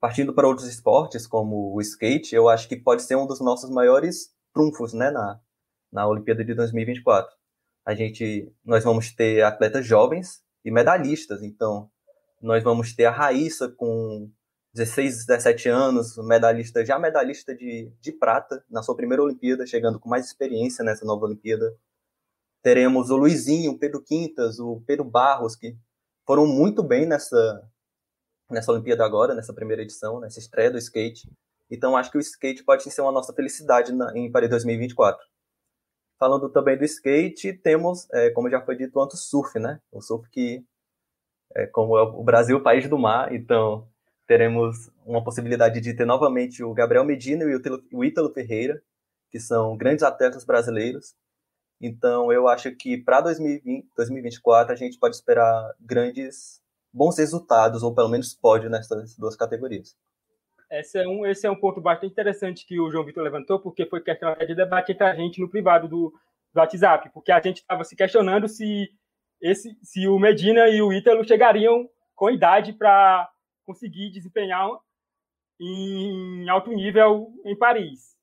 partindo 0.00 0.34
para 0.34 0.48
outros 0.48 0.66
esportes, 0.66 1.26
como 1.26 1.74
o 1.74 1.80
skate, 1.80 2.34
eu 2.34 2.48
acho 2.48 2.68
que 2.68 2.76
pode 2.76 3.02
ser 3.02 3.16
um 3.16 3.26
dos 3.26 3.40
nossos 3.40 3.70
maiores 3.70 4.34
trunfos, 4.52 4.92
né? 4.92 5.10
Na, 5.10 5.40
na 5.92 6.06
Olimpíada 6.08 6.44
de 6.44 6.54
2024 6.54 7.34
a 7.84 7.94
gente, 7.94 8.50
nós 8.64 8.82
vamos 8.82 9.12
ter 9.12 9.42
atletas 9.42 9.86
jovens 9.86 10.42
e 10.64 10.70
medalhistas. 10.70 11.42
Então, 11.42 11.90
nós 12.40 12.62
vamos 12.62 12.94
ter 12.94 13.04
a 13.04 13.10
Raíssa 13.10 13.68
com 13.68 14.30
16, 14.72 15.26
17 15.26 15.68
anos, 15.68 16.16
medalhista, 16.26 16.84
já 16.84 16.98
medalhista 16.98 17.54
de, 17.54 17.92
de 18.00 18.12
prata 18.12 18.64
na 18.70 18.82
sua 18.82 18.96
primeira 18.96 19.22
Olimpíada, 19.22 19.66
chegando 19.66 20.00
com 20.00 20.08
mais 20.08 20.26
experiência 20.26 20.84
nessa 20.84 21.04
nova 21.04 21.26
Olimpíada. 21.26 21.76
Teremos 22.62 23.10
o 23.10 23.16
Luizinho, 23.16 23.72
o 23.72 23.78
Pedro 23.78 24.02
Quintas, 24.02 24.58
o 24.58 24.82
Pedro 24.86 25.04
Barros, 25.04 25.54
que 25.54 25.76
foram 26.26 26.46
muito 26.46 26.82
bem 26.82 27.04
nessa, 27.04 27.70
nessa 28.54 28.72
Olimpíada 28.72 29.04
agora, 29.04 29.34
nessa 29.34 29.52
primeira 29.52 29.82
edição, 29.82 30.20
nessa 30.20 30.38
estreia 30.38 30.70
do 30.70 30.78
skate. 30.78 31.28
Então, 31.70 31.96
acho 31.96 32.10
que 32.10 32.18
o 32.18 32.20
skate 32.20 32.64
pode 32.64 32.82
ser 32.90 33.00
uma 33.00 33.12
nossa 33.12 33.32
felicidade 33.32 33.92
na, 33.92 34.16
em 34.16 34.30
Paris 34.30 34.50
2024. 34.50 35.22
Falando 36.18 36.48
também 36.48 36.78
do 36.78 36.84
skate, 36.84 37.52
temos, 37.52 38.08
é, 38.12 38.30
como 38.30 38.48
já 38.48 38.60
foi 38.60 38.76
dito 38.76 38.98
antes, 39.00 39.20
o 39.20 39.22
surf, 39.22 39.58
né? 39.58 39.80
O 39.90 40.00
surf 40.00 40.28
que, 40.30 40.64
é, 41.54 41.66
como 41.66 41.98
é 41.98 42.02
o 42.02 42.22
Brasil, 42.22 42.62
país 42.62 42.88
do 42.88 42.98
mar, 42.98 43.34
então 43.34 43.86
teremos 44.26 44.90
uma 45.04 45.22
possibilidade 45.22 45.80
de 45.80 45.94
ter 45.94 46.06
novamente 46.06 46.62
o 46.62 46.72
Gabriel 46.72 47.04
Medina 47.04 47.44
e 47.44 47.94
o 47.94 48.04
Ítalo 48.04 48.32
Ferreira, 48.32 48.82
que 49.30 49.38
são 49.38 49.76
grandes 49.76 50.02
atletas 50.02 50.44
brasileiros. 50.44 51.14
Então, 51.80 52.32
eu 52.32 52.48
acho 52.48 52.74
que 52.74 52.96
para 52.96 53.20
2024 53.20 54.72
a 54.72 54.76
gente 54.76 54.98
pode 54.98 55.16
esperar 55.16 55.74
grandes, 55.80 56.62
bons 56.94 57.18
resultados, 57.18 57.82
ou 57.82 57.92
pelo 57.92 58.08
menos 58.08 58.32
pódio 58.32 58.70
nessas 58.70 59.16
duas 59.18 59.36
categorias. 59.36 59.96
Esse 60.70 60.98
é, 60.98 61.06
um, 61.06 61.26
esse 61.26 61.46
é 61.46 61.50
um 61.50 61.58
ponto 61.58 61.80
bastante 61.80 62.12
interessante 62.12 62.64
que 62.66 62.80
o 62.80 62.90
João 62.90 63.04
Vitor 63.04 63.22
levantou, 63.22 63.60
porque 63.60 63.84
foi 63.84 64.00
questão 64.00 64.34
de 64.34 64.54
debate 64.54 64.92
entre 64.92 65.04
a 65.04 65.14
gente 65.14 65.40
no 65.40 65.50
privado 65.50 65.88
do, 65.88 66.12
do 66.52 66.60
WhatsApp, 66.60 67.10
porque 67.12 67.32
a 67.32 67.40
gente 67.40 67.58
estava 67.58 67.84
se 67.84 67.96
questionando 67.96 68.48
se, 68.48 68.88
esse, 69.40 69.76
se 69.82 70.06
o 70.08 70.18
Medina 70.18 70.68
e 70.68 70.80
o 70.80 70.92
Ítalo 70.92 71.26
chegariam 71.26 71.88
com 72.14 72.30
idade 72.30 72.72
para 72.72 73.28
conseguir 73.66 74.10
desempenhar 74.10 74.70
em 75.60 76.48
alto 76.48 76.70
nível 76.70 77.32
em 77.44 77.56
Paris. 77.56 78.14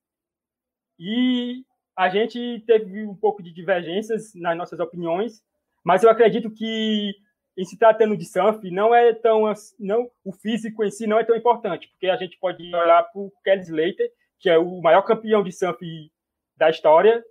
E 0.97 1.63
a 1.95 2.10
gente 2.10 2.63
teve 2.65 3.05
um 3.05 3.15
pouco 3.15 3.43
de 3.43 3.53
divergências 3.53 4.34
nas 4.36 4.57
nossas 4.57 4.79
opiniões, 4.79 5.41
mas 5.84 6.03
eu 6.03 6.10
acredito 6.10 6.51
que 6.51 7.13
em 7.58 7.66
se 7.66 7.78
tratando 7.78 8.16
de 8.16 8.26
surf, 8.26 8.70
não 8.72 8.94
é 8.94 9.14
tão 9.14 9.44
não 9.80 10.10
o 10.24 10.32
físico 10.32 10.84
em 10.84 10.92
si 10.92 11.06
não 11.06 11.20
é 11.20 11.24
tão 11.24 11.36
importante, 11.36 11.88
porque 11.90 12.08
a 12.08 12.16
gente 12.16 12.38
pode 12.40 12.64
olhar 12.74 13.04
para 13.04 13.22
o 13.22 13.32
Kelly 13.44 13.62
Slater, 13.62 14.12
que 14.40 14.50
é 14.50 14.58
o 14.58 14.82
maior 14.82 15.02
campeão 15.04 15.44
de 15.44 15.52
surf 15.52 15.80
da 16.56 16.70
história, 16.70 17.24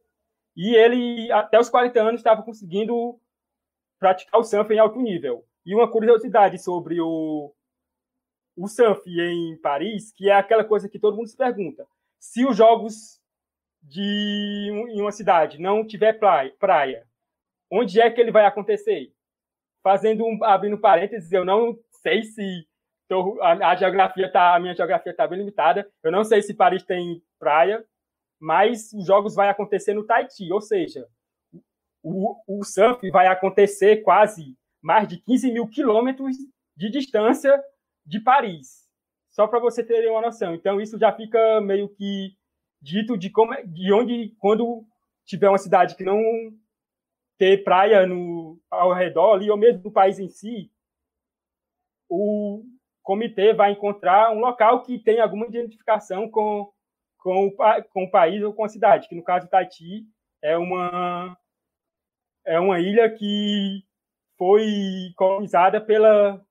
e 0.57 0.75
ele 0.75 1.31
até 1.33 1.59
os 1.59 1.71
40 1.71 2.01
anos 2.01 2.21
estava 2.21 2.43
conseguindo 2.43 3.19
praticar 3.99 4.41
o 4.41 4.45
surf 4.45 4.73
em 4.73 4.79
alto 4.79 5.01
nível. 5.01 5.45
E 5.65 5.75
uma 5.75 5.91
curiosidade 5.91 6.59
sobre 6.59 7.01
o 7.01 7.53
o 8.57 8.69
surf 8.69 9.09
em 9.09 9.57
Paris, 9.59 10.13
que 10.13 10.29
é 10.29 10.35
aquela 10.35 10.65
coisa 10.65 10.89
que 10.89 10.99
todo 10.99 11.17
mundo 11.17 11.29
se 11.29 11.37
pergunta: 11.37 11.87
se 12.19 12.45
os 12.45 12.57
jogos 12.57 13.21
de 13.83 14.71
em 14.91 15.01
uma 15.01 15.13
cidade 15.13 15.59
não 15.59 15.87
tiver 15.87 16.15
praia, 16.19 16.55
praia 16.59 17.07
onde 17.71 18.01
é 18.01 18.11
que 18.11 18.21
ele 18.21 18.33
vai 18.33 18.45
acontecer? 18.45 19.13
Fazendo 19.83 20.25
um, 20.25 20.43
abrindo 20.45 20.79
parênteses, 20.79 21.33
eu 21.33 21.45
não 21.45 21.77
sei 22.03 22.23
se 22.23 22.67
tô, 23.09 23.41
a, 23.43 23.71
a, 23.71 23.77
geografia 23.77 24.31
tá, 24.31 24.55
a 24.55 24.61
minha 24.61 24.75
geografia 24.75 25.13
está 25.13 25.27
bem 25.27 25.39
limitada. 25.39 25.89
Eu 26.03 26.13
não 26.13 26.25
sei 26.25 26.43
se 26.43 26.55
Paris 26.55 26.83
tem 26.83 27.23
praia, 27.39 27.85
mas 28.41 28.93
os 28.93 29.07
jogos 29.07 29.35
vai 29.35 29.49
acontecer 29.49 29.95
no 29.95 30.07
Tahiti, 30.07 30.51
ou 30.53 30.61
seja, 30.61 31.07
o, 32.03 32.37
o 32.47 32.65
surf 32.65 33.11
vai 33.11 33.27
acontecer 33.27 34.03
quase 34.03 34.57
mais 34.83 35.07
de 35.07 35.19
15 35.19 35.53
mil 35.53 35.69
quilômetros 35.69 36.37
de 36.77 36.91
distância 36.91 37.63
de 38.07 38.21
Paris. 38.21 38.89
Só 39.31 39.47
para 39.47 39.61
você 39.61 39.85
ter 39.85 40.09
uma 40.11 40.23
noção. 40.23 40.55
Então 40.55 40.81
isso 40.81 40.99
já 40.99 41.13
fica 41.13 41.61
meio 41.61 41.89
que 41.89 42.35
dito 42.81 43.17
de 43.17 43.31
como, 43.31 43.53
é, 43.53 43.63
de 43.63 43.93
onde, 43.93 44.35
quando 44.39 44.85
tiver 45.27 45.49
uma 45.49 45.59
cidade 45.59 45.95
que 45.95 46.05
não 46.05 46.19
ter 47.41 47.65
praia 47.65 48.07
no, 48.07 48.61
ao 48.71 48.93
redor 48.93 49.33
ali, 49.33 49.51
ou 49.51 49.57
mesmo 49.57 49.81
do 49.81 49.91
país 49.91 50.19
em 50.19 50.29
si, 50.29 50.71
o 52.07 52.63
comitê 53.03 53.55
vai 53.55 53.73
encontrar 53.73 54.31
um 54.31 54.41
local 54.41 54.83
que 54.83 54.99
tem 54.99 55.21
alguma 55.21 55.47
identificação 55.47 56.29
com, 56.29 56.71
com, 57.17 57.47
o, 57.47 57.57
com 57.85 58.05
o 58.05 58.11
país 58.11 58.43
ou 58.43 58.53
com 58.53 58.63
a 58.63 58.69
cidade, 58.69 59.09
que 59.09 59.15
no 59.15 59.25
caso 59.25 59.49
Tahiti 59.49 60.07
é 60.43 60.59
uma, 60.59 61.35
é 62.45 62.61
uma 62.61 62.79
ilha 62.79 63.11
que 63.11 63.87
foi 64.37 65.11
colonizada 65.17 65.81
pela, 65.81 66.45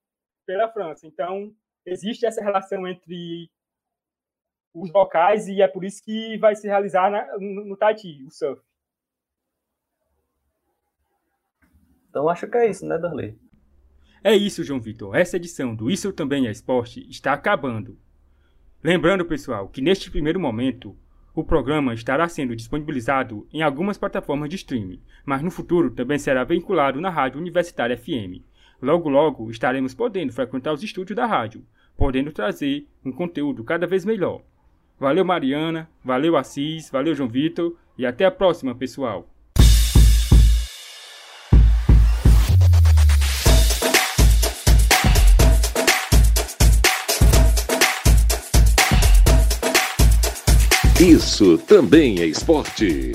pela 0.44 0.72
França. 0.72 1.06
Então, 1.06 1.54
existe 1.86 2.26
essa 2.26 2.42
relação 2.42 2.84
entre 2.88 3.48
os 4.74 4.92
locais 4.92 5.46
e 5.46 5.62
é 5.62 5.68
por 5.68 5.84
isso 5.84 6.02
que 6.02 6.36
vai 6.38 6.56
se 6.56 6.66
realizar 6.66 7.12
na, 7.12 7.38
no, 7.38 7.64
no 7.64 7.76
Tahiti, 7.76 8.24
o 8.24 8.30
surf. 8.32 8.60
Então 12.10 12.28
acho 12.28 12.46
que 12.48 12.58
é 12.58 12.68
isso, 12.68 12.84
né, 12.84 12.98
Darley? 12.98 13.38
É 14.22 14.36
isso, 14.36 14.62
João 14.62 14.80
Vitor. 14.80 15.16
Essa 15.16 15.36
edição 15.36 15.74
do 15.74 15.90
Isso 15.90 16.12
Também 16.12 16.46
é 16.46 16.50
Esporte 16.50 17.06
está 17.08 17.32
acabando. 17.32 17.96
Lembrando, 18.84 19.24
pessoal, 19.24 19.68
que 19.68 19.80
neste 19.80 20.10
primeiro 20.10 20.38
momento 20.38 20.94
o 21.34 21.44
programa 21.44 21.94
estará 21.94 22.28
sendo 22.28 22.56
disponibilizado 22.56 23.46
em 23.52 23.62
algumas 23.62 23.96
plataformas 23.96 24.50
de 24.50 24.56
streaming, 24.56 25.00
mas 25.24 25.42
no 25.42 25.50
futuro 25.50 25.90
também 25.90 26.18
será 26.18 26.44
vinculado 26.44 27.00
na 27.00 27.08
Rádio 27.08 27.40
Universitária 27.40 27.96
FM. 27.96 28.42
Logo 28.82 29.08
logo 29.08 29.50
estaremos 29.50 29.94
podendo 29.94 30.32
frequentar 30.32 30.72
os 30.72 30.82
estúdios 30.82 31.16
da 31.16 31.26
rádio, 31.26 31.64
podendo 31.96 32.32
trazer 32.32 32.86
um 33.04 33.12
conteúdo 33.12 33.62
cada 33.62 33.86
vez 33.86 34.04
melhor. 34.04 34.42
Valeu 34.98 35.24
Mariana, 35.24 35.88
valeu 36.04 36.36
Assis, 36.36 36.90
valeu 36.90 37.14
João 37.14 37.28
Vitor 37.28 37.76
e 37.96 38.04
até 38.04 38.24
a 38.24 38.30
próxima, 38.30 38.74
pessoal. 38.74 39.28
Isso 51.00 51.56
também 51.56 52.20
é 52.20 52.26
esporte. 52.26 53.12